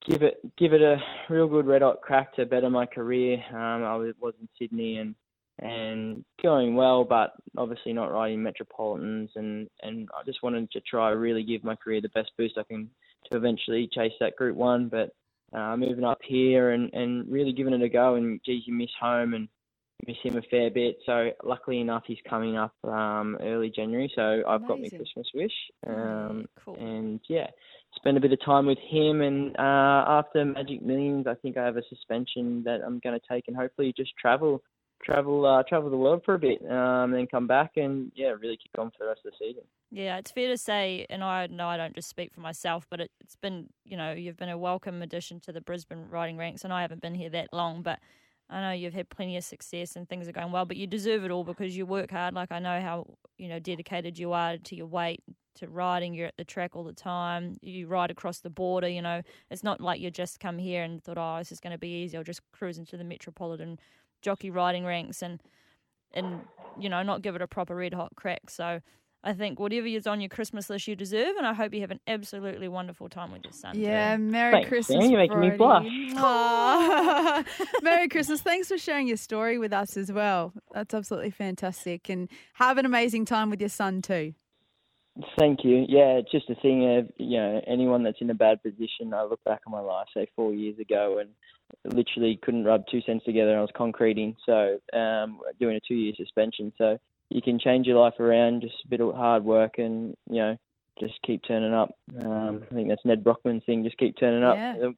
give 0.06 0.22
it 0.22 0.40
give 0.56 0.72
it 0.72 0.82
a 0.82 0.96
real 1.28 1.48
good 1.48 1.66
red 1.66 1.82
hot 1.82 2.00
crack 2.00 2.34
to 2.34 2.46
better 2.46 2.70
my 2.70 2.86
career. 2.86 3.42
Um, 3.50 3.84
I 3.84 3.96
was, 3.96 4.14
was 4.20 4.34
in 4.40 4.48
Sydney 4.58 4.98
and 4.98 5.14
and 5.62 6.24
going 6.42 6.74
well, 6.74 7.04
but 7.04 7.34
obviously 7.56 7.92
not 7.92 8.12
riding 8.12 8.42
metropolitans, 8.42 9.30
and 9.36 9.68
and 9.82 10.08
I 10.18 10.24
just 10.24 10.42
wanted 10.42 10.70
to 10.72 10.80
try 10.80 11.10
really 11.10 11.42
give 11.42 11.64
my 11.64 11.76
career 11.76 12.00
the 12.00 12.08
best 12.10 12.30
boost 12.38 12.58
I 12.58 12.62
can 12.62 12.88
to 13.30 13.36
eventually 13.36 13.88
chase 13.92 14.12
that 14.20 14.36
Group 14.36 14.56
One. 14.56 14.88
But 14.88 15.14
uh, 15.56 15.76
moving 15.76 16.04
up 16.04 16.20
here 16.24 16.70
and 16.70 16.92
and 16.94 17.30
really 17.30 17.52
giving 17.52 17.74
it 17.74 17.82
a 17.82 17.88
go, 17.88 18.14
and 18.14 18.40
geez, 18.44 18.62
you 18.66 18.72
miss 18.72 18.90
home 18.98 19.34
and 19.34 19.48
miss 20.06 20.16
him 20.22 20.36
a 20.36 20.42
fair 20.42 20.70
bit. 20.70 20.98
So 21.04 21.30
luckily 21.44 21.80
enough, 21.80 22.04
he's 22.06 22.18
coming 22.28 22.56
up 22.56 22.74
um, 22.84 23.36
early 23.40 23.70
January, 23.70 24.10
so 24.14 24.42
I've 24.48 24.66
got 24.66 24.80
my 24.80 24.88
Christmas 24.88 25.26
wish. 25.34 25.52
Um, 25.86 26.46
cool. 26.64 26.76
and 26.76 27.20
yeah, 27.28 27.48
spend 27.96 28.16
a 28.16 28.20
bit 28.20 28.32
of 28.32 28.44
time 28.44 28.66
with 28.66 28.78
him. 28.78 29.20
And 29.20 29.56
uh, 29.56 30.04
after 30.08 30.44
Magic 30.44 30.82
Millions, 30.82 31.26
I 31.26 31.34
think 31.34 31.56
I 31.56 31.64
have 31.64 31.76
a 31.76 31.82
suspension 31.88 32.62
that 32.64 32.80
I'm 32.84 33.00
going 33.00 33.18
to 33.18 33.26
take, 33.28 33.44
and 33.48 33.56
hopefully 33.56 33.92
just 33.96 34.12
travel, 34.20 34.62
travel, 35.02 35.46
uh, 35.46 35.62
travel 35.68 35.90
the 35.90 35.96
world 35.96 36.22
for 36.24 36.34
a 36.34 36.38
bit, 36.38 36.58
um, 36.70 37.10
then 37.12 37.26
come 37.26 37.46
back 37.46 37.72
and 37.76 38.12
yeah, 38.14 38.28
really 38.28 38.56
kick 38.56 38.72
on 38.78 38.90
for 38.90 38.96
the 39.00 39.06
rest 39.06 39.20
of 39.24 39.32
the 39.32 39.46
season. 39.46 39.62
Yeah, 39.90 40.18
it's 40.18 40.30
fair 40.30 40.48
to 40.48 40.58
say, 40.58 41.06
and 41.10 41.24
I 41.24 41.46
know 41.48 41.66
I 41.66 41.76
don't 41.76 41.94
just 41.94 42.08
speak 42.08 42.32
for 42.32 42.40
myself, 42.40 42.86
but 42.90 43.00
it, 43.00 43.10
it's 43.20 43.36
been, 43.36 43.68
you 43.84 43.96
know, 43.96 44.12
you've 44.12 44.36
been 44.36 44.48
a 44.48 44.58
welcome 44.58 45.02
addition 45.02 45.40
to 45.40 45.52
the 45.52 45.60
Brisbane 45.60 46.08
riding 46.08 46.36
ranks, 46.36 46.64
and 46.64 46.72
I 46.72 46.82
haven't 46.82 47.02
been 47.02 47.14
here 47.14 47.30
that 47.30 47.48
long, 47.52 47.82
but 47.82 47.98
I 48.50 48.60
know 48.60 48.72
you've 48.72 48.94
had 48.94 49.08
plenty 49.08 49.36
of 49.36 49.44
success 49.44 49.94
and 49.94 50.08
things 50.08 50.28
are 50.28 50.32
going 50.32 50.50
well, 50.50 50.64
but 50.64 50.76
you 50.76 50.86
deserve 50.86 51.24
it 51.24 51.30
all 51.30 51.44
because 51.44 51.76
you 51.76 51.86
work 51.86 52.10
hard. 52.10 52.34
Like 52.34 52.50
I 52.50 52.58
know 52.58 52.80
how, 52.80 53.06
you 53.38 53.48
know, 53.48 53.60
dedicated 53.60 54.18
you 54.18 54.32
are 54.32 54.56
to 54.58 54.74
your 54.74 54.86
weight, 54.86 55.22
to 55.56 55.68
riding. 55.68 56.14
You're 56.14 56.26
at 56.28 56.36
the 56.36 56.44
track 56.44 56.76
all 56.76 56.84
the 56.84 56.92
time. 56.92 57.56
You 57.62 57.86
ride 57.86 58.10
across 58.10 58.40
the 58.40 58.50
border, 58.50 58.88
you 58.88 59.02
know. 59.02 59.22
It's 59.50 59.62
not 59.62 59.80
like 59.80 60.00
you 60.00 60.10
just 60.10 60.40
come 60.40 60.58
here 60.58 60.82
and 60.82 61.02
thought, 61.02 61.18
oh, 61.18 61.38
this 61.38 61.52
is 61.52 61.60
going 61.60 61.72
to 61.72 61.78
be 61.78 62.02
easy. 62.02 62.16
I'll 62.16 62.24
just 62.24 62.42
cruise 62.52 62.78
into 62.78 62.96
the 62.96 63.04
metropolitan 63.04 63.78
jockey 64.22 64.50
riding 64.50 64.84
ranks 64.84 65.22
and, 65.22 65.40
and 66.12 66.42
you 66.78 66.88
know, 66.88 67.02
not 67.02 67.22
give 67.22 67.34
it 67.34 67.42
a 67.42 67.46
proper 67.46 67.74
red 67.74 67.94
hot 67.94 68.12
crack. 68.16 68.50
So 68.50 68.80
I 69.22 69.34
think 69.34 69.60
whatever 69.60 69.86
is 69.86 70.06
on 70.06 70.20
your 70.20 70.30
Christmas 70.30 70.70
list, 70.70 70.88
you 70.88 70.96
deserve, 70.96 71.36
and 71.36 71.46
I 71.46 71.52
hope 71.52 71.74
you 71.74 71.82
have 71.82 71.90
an 71.90 72.00
absolutely 72.06 72.68
wonderful 72.68 73.10
time 73.10 73.32
with 73.32 73.44
your 73.44 73.52
son. 73.52 73.74
too. 73.74 73.80
Yeah, 73.80 74.16
Merry 74.16 74.52
Thanks, 74.52 74.68
Christmas. 74.68 75.02
Sam. 75.02 75.10
You're 75.10 75.20
making 75.20 75.40
me 75.40 75.50
Brodie. 75.50 76.14
Aw. 76.16 77.44
Merry 77.82 78.08
Christmas. 78.08 78.40
Thanks 78.40 78.68
for 78.68 78.78
sharing 78.78 79.08
your 79.08 79.18
story 79.18 79.58
with 79.58 79.74
us 79.74 79.98
as 79.98 80.10
well. 80.10 80.54
That's 80.72 80.94
absolutely 80.94 81.32
fantastic. 81.32 82.08
And 82.08 82.30
have 82.54 82.78
an 82.78 82.86
amazing 82.86 83.26
time 83.26 83.50
with 83.50 83.60
your 83.60 83.68
son 83.68 84.00
too. 84.00 84.32
Thank 85.38 85.64
you. 85.64 85.84
Yeah, 85.88 86.20
just 86.30 86.48
a 86.50 86.54
thing 86.56 86.98
of 86.98 87.10
you 87.16 87.38
know 87.38 87.60
anyone 87.66 88.02
that's 88.02 88.20
in 88.20 88.30
a 88.30 88.34
bad 88.34 88.62
position. 88.62 89.12
I 89.12 89.24
look 89.24 89.42
back 89.44 89.60
on 89.66 89.72
my 89.72 89.80
life, 89.80 90.06
say 90.14 90.28
four 90.36 90.54
years 90.54 90.78
ago, 90.78 91.20
and 91.20 91.30
literally 91.94 92.38
couldn't 92.42 92.64
rub 92.64 92.84
two 92.90 93.00
cents 93.02 93.24
together. 93.24 93.58
I 93.58 93.60
was 93.60 93.70
concreting, 93.76 94.36
so 94.46 94.78
um, 94.92 95.40
doing 95.58 95.76
a 95.76 95.80
two-year 95.86 96.12
suspension. 96.16 96.72
So 96.78 96.98
you 97.28 97.42
can 97.42 97.58
change 97.58 97.86
your 97.86 97.98
life 97.98 98.18
around, 98.20 98.62
just 98.62 98.74
a 98.84 98.88
bit 98.88 99.00
of 99.00 99.14
hard 99.14 99.44
work, 99.44 99.78
and 99.78 100.16
you 100.28 100.36
know 100.36 100.56
just 101.00 101.14
keep 101.26 101.42
turning 101.46 101.74
up. 101.74 101.90
Um, 102.24 102.62
I 102.70 102.74
think 102.74 102.88
that's 102.88 103.04
Nedd 103.04 103.24
Brockmann's 103.24 103.64
thing. 103.64 103.84
Just 103.84 103.98
keep 103.98 104.16
turning 104.18 104.44
up. 104.44 104.56
Yeah. 104.56 104.90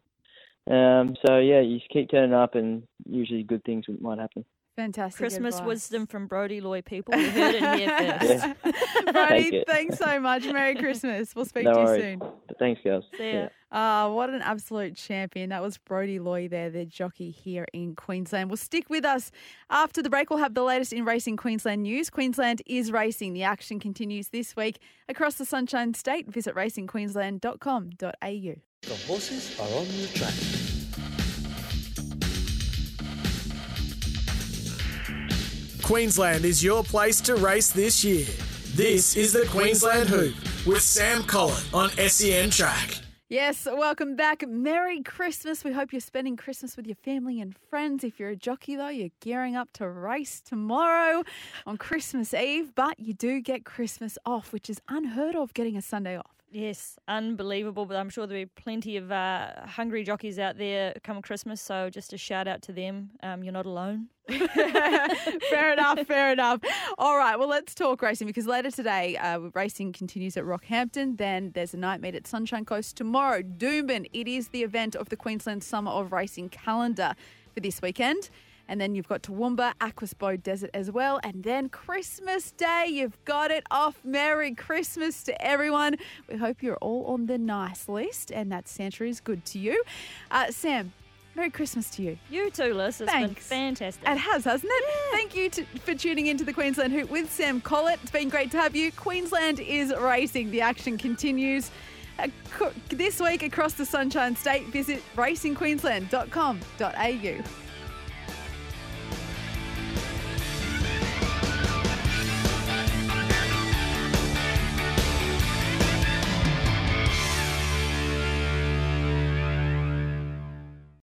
Um, 0.70 1.16
so 1.27 1.38
yeah, 1.38 1.61
you 1.61 1.79
just 1.79 1.90
keep 1.90 2.11
turning 2.11 2.35
up, 2.35 2.55
and 2.55 2.83
usually 3.09 3.42
good 3.42 3.64
things 3.64 3.87
might 4.01 4.18
happen. 4.18 4.44
Fantastic. 4.76 5.18
Christmas 5.18 5.56
advice. 5.56 5.68
wisdom 5.68 6.06
from 6.06 6.26
Brodie 6.26 6.61
Loy 6.61 6.82
people. 6.82 7.14
You 7.18 7.30
heard 7.30 7.54
it 7.56 7.78
here 7.78 8.18
first. 8.20 8.46
Brodie, 9.12 9.50
Take 9.50 9.66
thanks 9.66 9.98
so 9.98 10.18
much. 10.20 10.44
Merry 10.46 10.74
Christmas. 10.74 11.35
We'll 11.35 11.44
speak 11.44 11.64
No 11.64 11.72
to 11.74 11.78
you 11.80 11.85
worries. 11.85 12.02
soon. 12.02 12.22
Thanks, 12.58 12.80
girls. 12.82 13.04
See 13.18 13.32
ya. 13.32 13.48
Ah, 13.70 14.08
what 14.11 14.30
an 14.30 14.42
absolute 14.42 14.96
champion. 14.96 15.50
That 15.50 15.62
was 15.62 15.78
Brodie 15.78 16.18
Loy 16.18 16.48
there, 16.48 16.68
the 16.70 16.85
jockey 16.85 17.30
here 17.30 17.66
in 17.72 17.94
Queensland. 17.94 18.50
Well, 18.50 18.56
stick 18.58 18.90
with 18.90 19.04
us. 19.04 19.30
After 19.70 20.02
the 20.02 20.11
break, 20.11 20.28
we'll 20.30 20.38
have 20.40 20.54
the 20.54 20.62
latest 20.62 20.92
in 20.92 21.04
racing 21.04 21.37
Queensland 21.38 21.82
news. 21.82 22.11
Queensland 22.11 22.61
is 22.66 22.92
racing. 22.92 23.32
The 23.32 23.44
action 23.44 23.80
continues 23.80 24.28
this 24.28 24.54
week 24.56 24.78
across 25.08 25.37
the 25.37 25.44
Sunshine 25.46 25.94
State. 25.94 26.30
Visit 26.30 26.54
racingqueensland.com.au. 26.54 28.54
The 28.82 28.94
horses 29.06 29.58
are 29.61 29.78
on 29.78 29.87
the 29.87 30.08
track. 30.14 30.81
Queensland 35.92 36.46
is 36.46 36.64
your 36.64 36.83
place 36.83 37.20
to 37.20 37.37
race 37.37 37.70
this 37.70 38.02
year. 38.02 38.24
This 38.74 39.14
is 39.14 39.31
the 39.31 39.44
Queensland 39.50 40.09
Hoop 40.09 40.35
with 40.66 40.81
Sam 40.81 41.22
Collett 41.22 41.62
on 41.74 41.90
SEN 41.90 42.48
Track. 42.48 42.96
Yes, 43.28 43.68
welcome 43.70 44.16
back. 44.16 44.48
Merry 44.48 45.02
Christmas. 45.02 45.64
We 45.64 45.72
hope 45.72 45.92
you're 45.92 46.00
spending 46.00 46.38
Christmas 46.38 46.78
with 46.78 46.87
your 46.87 46.96
family 46.96 47.42
and 47.42 47.55
friends. 47.68 48.05
If 48.05 48.18
you're 48.18 48.31
a 48.31 48.37
jockey, 48.37 48.74
though, 48.74 48.88
you're 48.88 49.11
gearing 49.20 49.55
up 49.55 49.70
to 49.74 49.87
race 49.87 50.40
tomorrow 50.40 51.24
on 51.66 51.76
Christmas 51.76 52.33
Eve, 52.33 52.74
but 52.74 52.98
you 52.98 53.12
do 53.12 53.42
get 53.42 53.66
Christmas 53.66 54.16
off, 54.24 54.50
which 54.50 54.70
is 54.70 54.81
unheard 54.88 55.37
of 55.37 55.52
getting 55.52 55.76
a 55.76 55.83
Sunday 55.83 56.16
off. 56.16 56.41
Yes, 56.54 56.98
unbelievable. 57.08 57.86
But 57.86 57.96
I'm 57.96 58.10
sure 58.10 58.26
there'll 58.26 58.44
be 58.44 58.50
plenty 58.62 58.98
of 58.98 59.10
uh, 59.10 59.52
hungry 59.64 60.04
jockeys 60.04 60.38
out 60.38 60.58
there 60.58 60.92
come 61.02 61.22
Christmas. 61.22 61.62
So 61.62 61.88
just 61.88 62.12
a 62.12 62.18
shout 62.18 62.46
out 62.46 62.60
to 62.62 62.72
them. 62.72 63.10
Um, 63.22 63.42
you're 63.42 63.54
not 63.54 63.64
alone. 63.64 64.08
fair 64.28 65.72
enough, 65.72 66.06
fair 66.06 66.30
enough. 66.30 66.60
All 66.98 67.16
right, 67.16 67.38
well, 67.38 67.48
let's 67.48 67.74
talk 67.74 68.02
racing 68.02 68.26
because 68.26 68.46
later 68.46 68.70
today, 68.70 69.16
uh, 69.16 69.38
racing 69.54 69.94
continues 69.94 70.36
at 70.36 70.44
Rockhampton. 70.44 71.16
Then 71.16 71.52
there's 71.54 71.72
a 71.72 71.78
night 71.78 72.02
meet 72.02 72.14
at 72.14 72.26
Sunshine 72.26 72.66
Coast 72.66 72.96
tomorrow. 72.96 73.42
Doomben, 73.42 74.08
it 74.12 74.28
is 74.28 74.48
the 74.48 74.62
event 74.62 74.94
of 74.94 75.08
the 75.08 75.16
Queensland 75.16 75.64
Summer 75.64 75.90
of 75.90 76.12
Racing 76.12 76.50
calendar 76.50 77.14
for 77.54 77.60
this 77.60 77.80
weekend. 77.80 78.28
And 78.68 78.81
then 78.81 78.94
you've 78.94 79.09
got 79.09 79.22
Toowoomba, 79.22 79.75
Aquasbow 79.81 80.42
Desert 80.42 80.70
as 80.72 80.90
well. 80.90 81.20
And 81.22 81.42
then 81.42 81.68
Christmas 81.68 82.53
Day, 82.53 82.87
you've 82.88 83.22
got 83.25 83.51
it 83.51 83.64
off. 83.70 83.98
Merry 84.05 84.55
Christmas 84.55 85.22
to 85.25 85.44
everyone. 85.44 85.96
We 86.29 86.37
hope 86.37 86.62
you're 86.62 86.77
all 86.77 87.07
on 87.07 87.27
the 87.27 87.38
nice 87.38 87.88
list 87.88 88.31
and 88.31 88.53
that 88.53 88.68
Santa 88.68 89.05
is 89.05 89.20
good 89.20 89.44
to 89.46 89.59
you. 89.59 89.83
Uh, 90.31 90.51
Sam, 90.51 90.92
Merry 91.35 91.51
Christmas 91.51 91.88
to 91.90 92.03
you. 92.03 92.18
You 92.31 92.51
too, 92.51 92.75
Liz. 92.75 93.01
It's 93.01 93.11
Thanks. 93.11 93.48
been 93.48 93.75
fantastic. 93.75 94.07
It 94.07 94.18
has, 94.18 94.44
hasn't 94.44 94.70
it? 94.70 94.85
Thank 95.12 95.35
you 95.35 95.48
to, 95.51 95.64
for 95.81 95.94
tuning 95.94 96.27
into 96.27 96.44
the 96.44 96.53
Queensland 96.53 96.92
Hoop 96.92 97.09
with 97.11 97.33
Sam 97.33 97.61
Collett. 97.62 98.01
It's 98.03 98.11
been 98.11 98.29
great 98.29 98.51
to 98.51 98.59
have 98.59 98.77
you. 98.77 98.92
Queensland 98.92 99.59
is 99.61 99.94
racing. 99.98 100.51
The 100.51 100.61
action 100.61 100.98
continues. 100.98 101.70
Uh, 102.18 102.29
this 102.90 103.18
week 103.20 103.42
across 103.42 103.72
the 103.72 103.87
Sunshine 103.87 104.37
State, 104.37 104.66
visit 104.66 105.03
racingqueensland.com.au. 105.16 107.71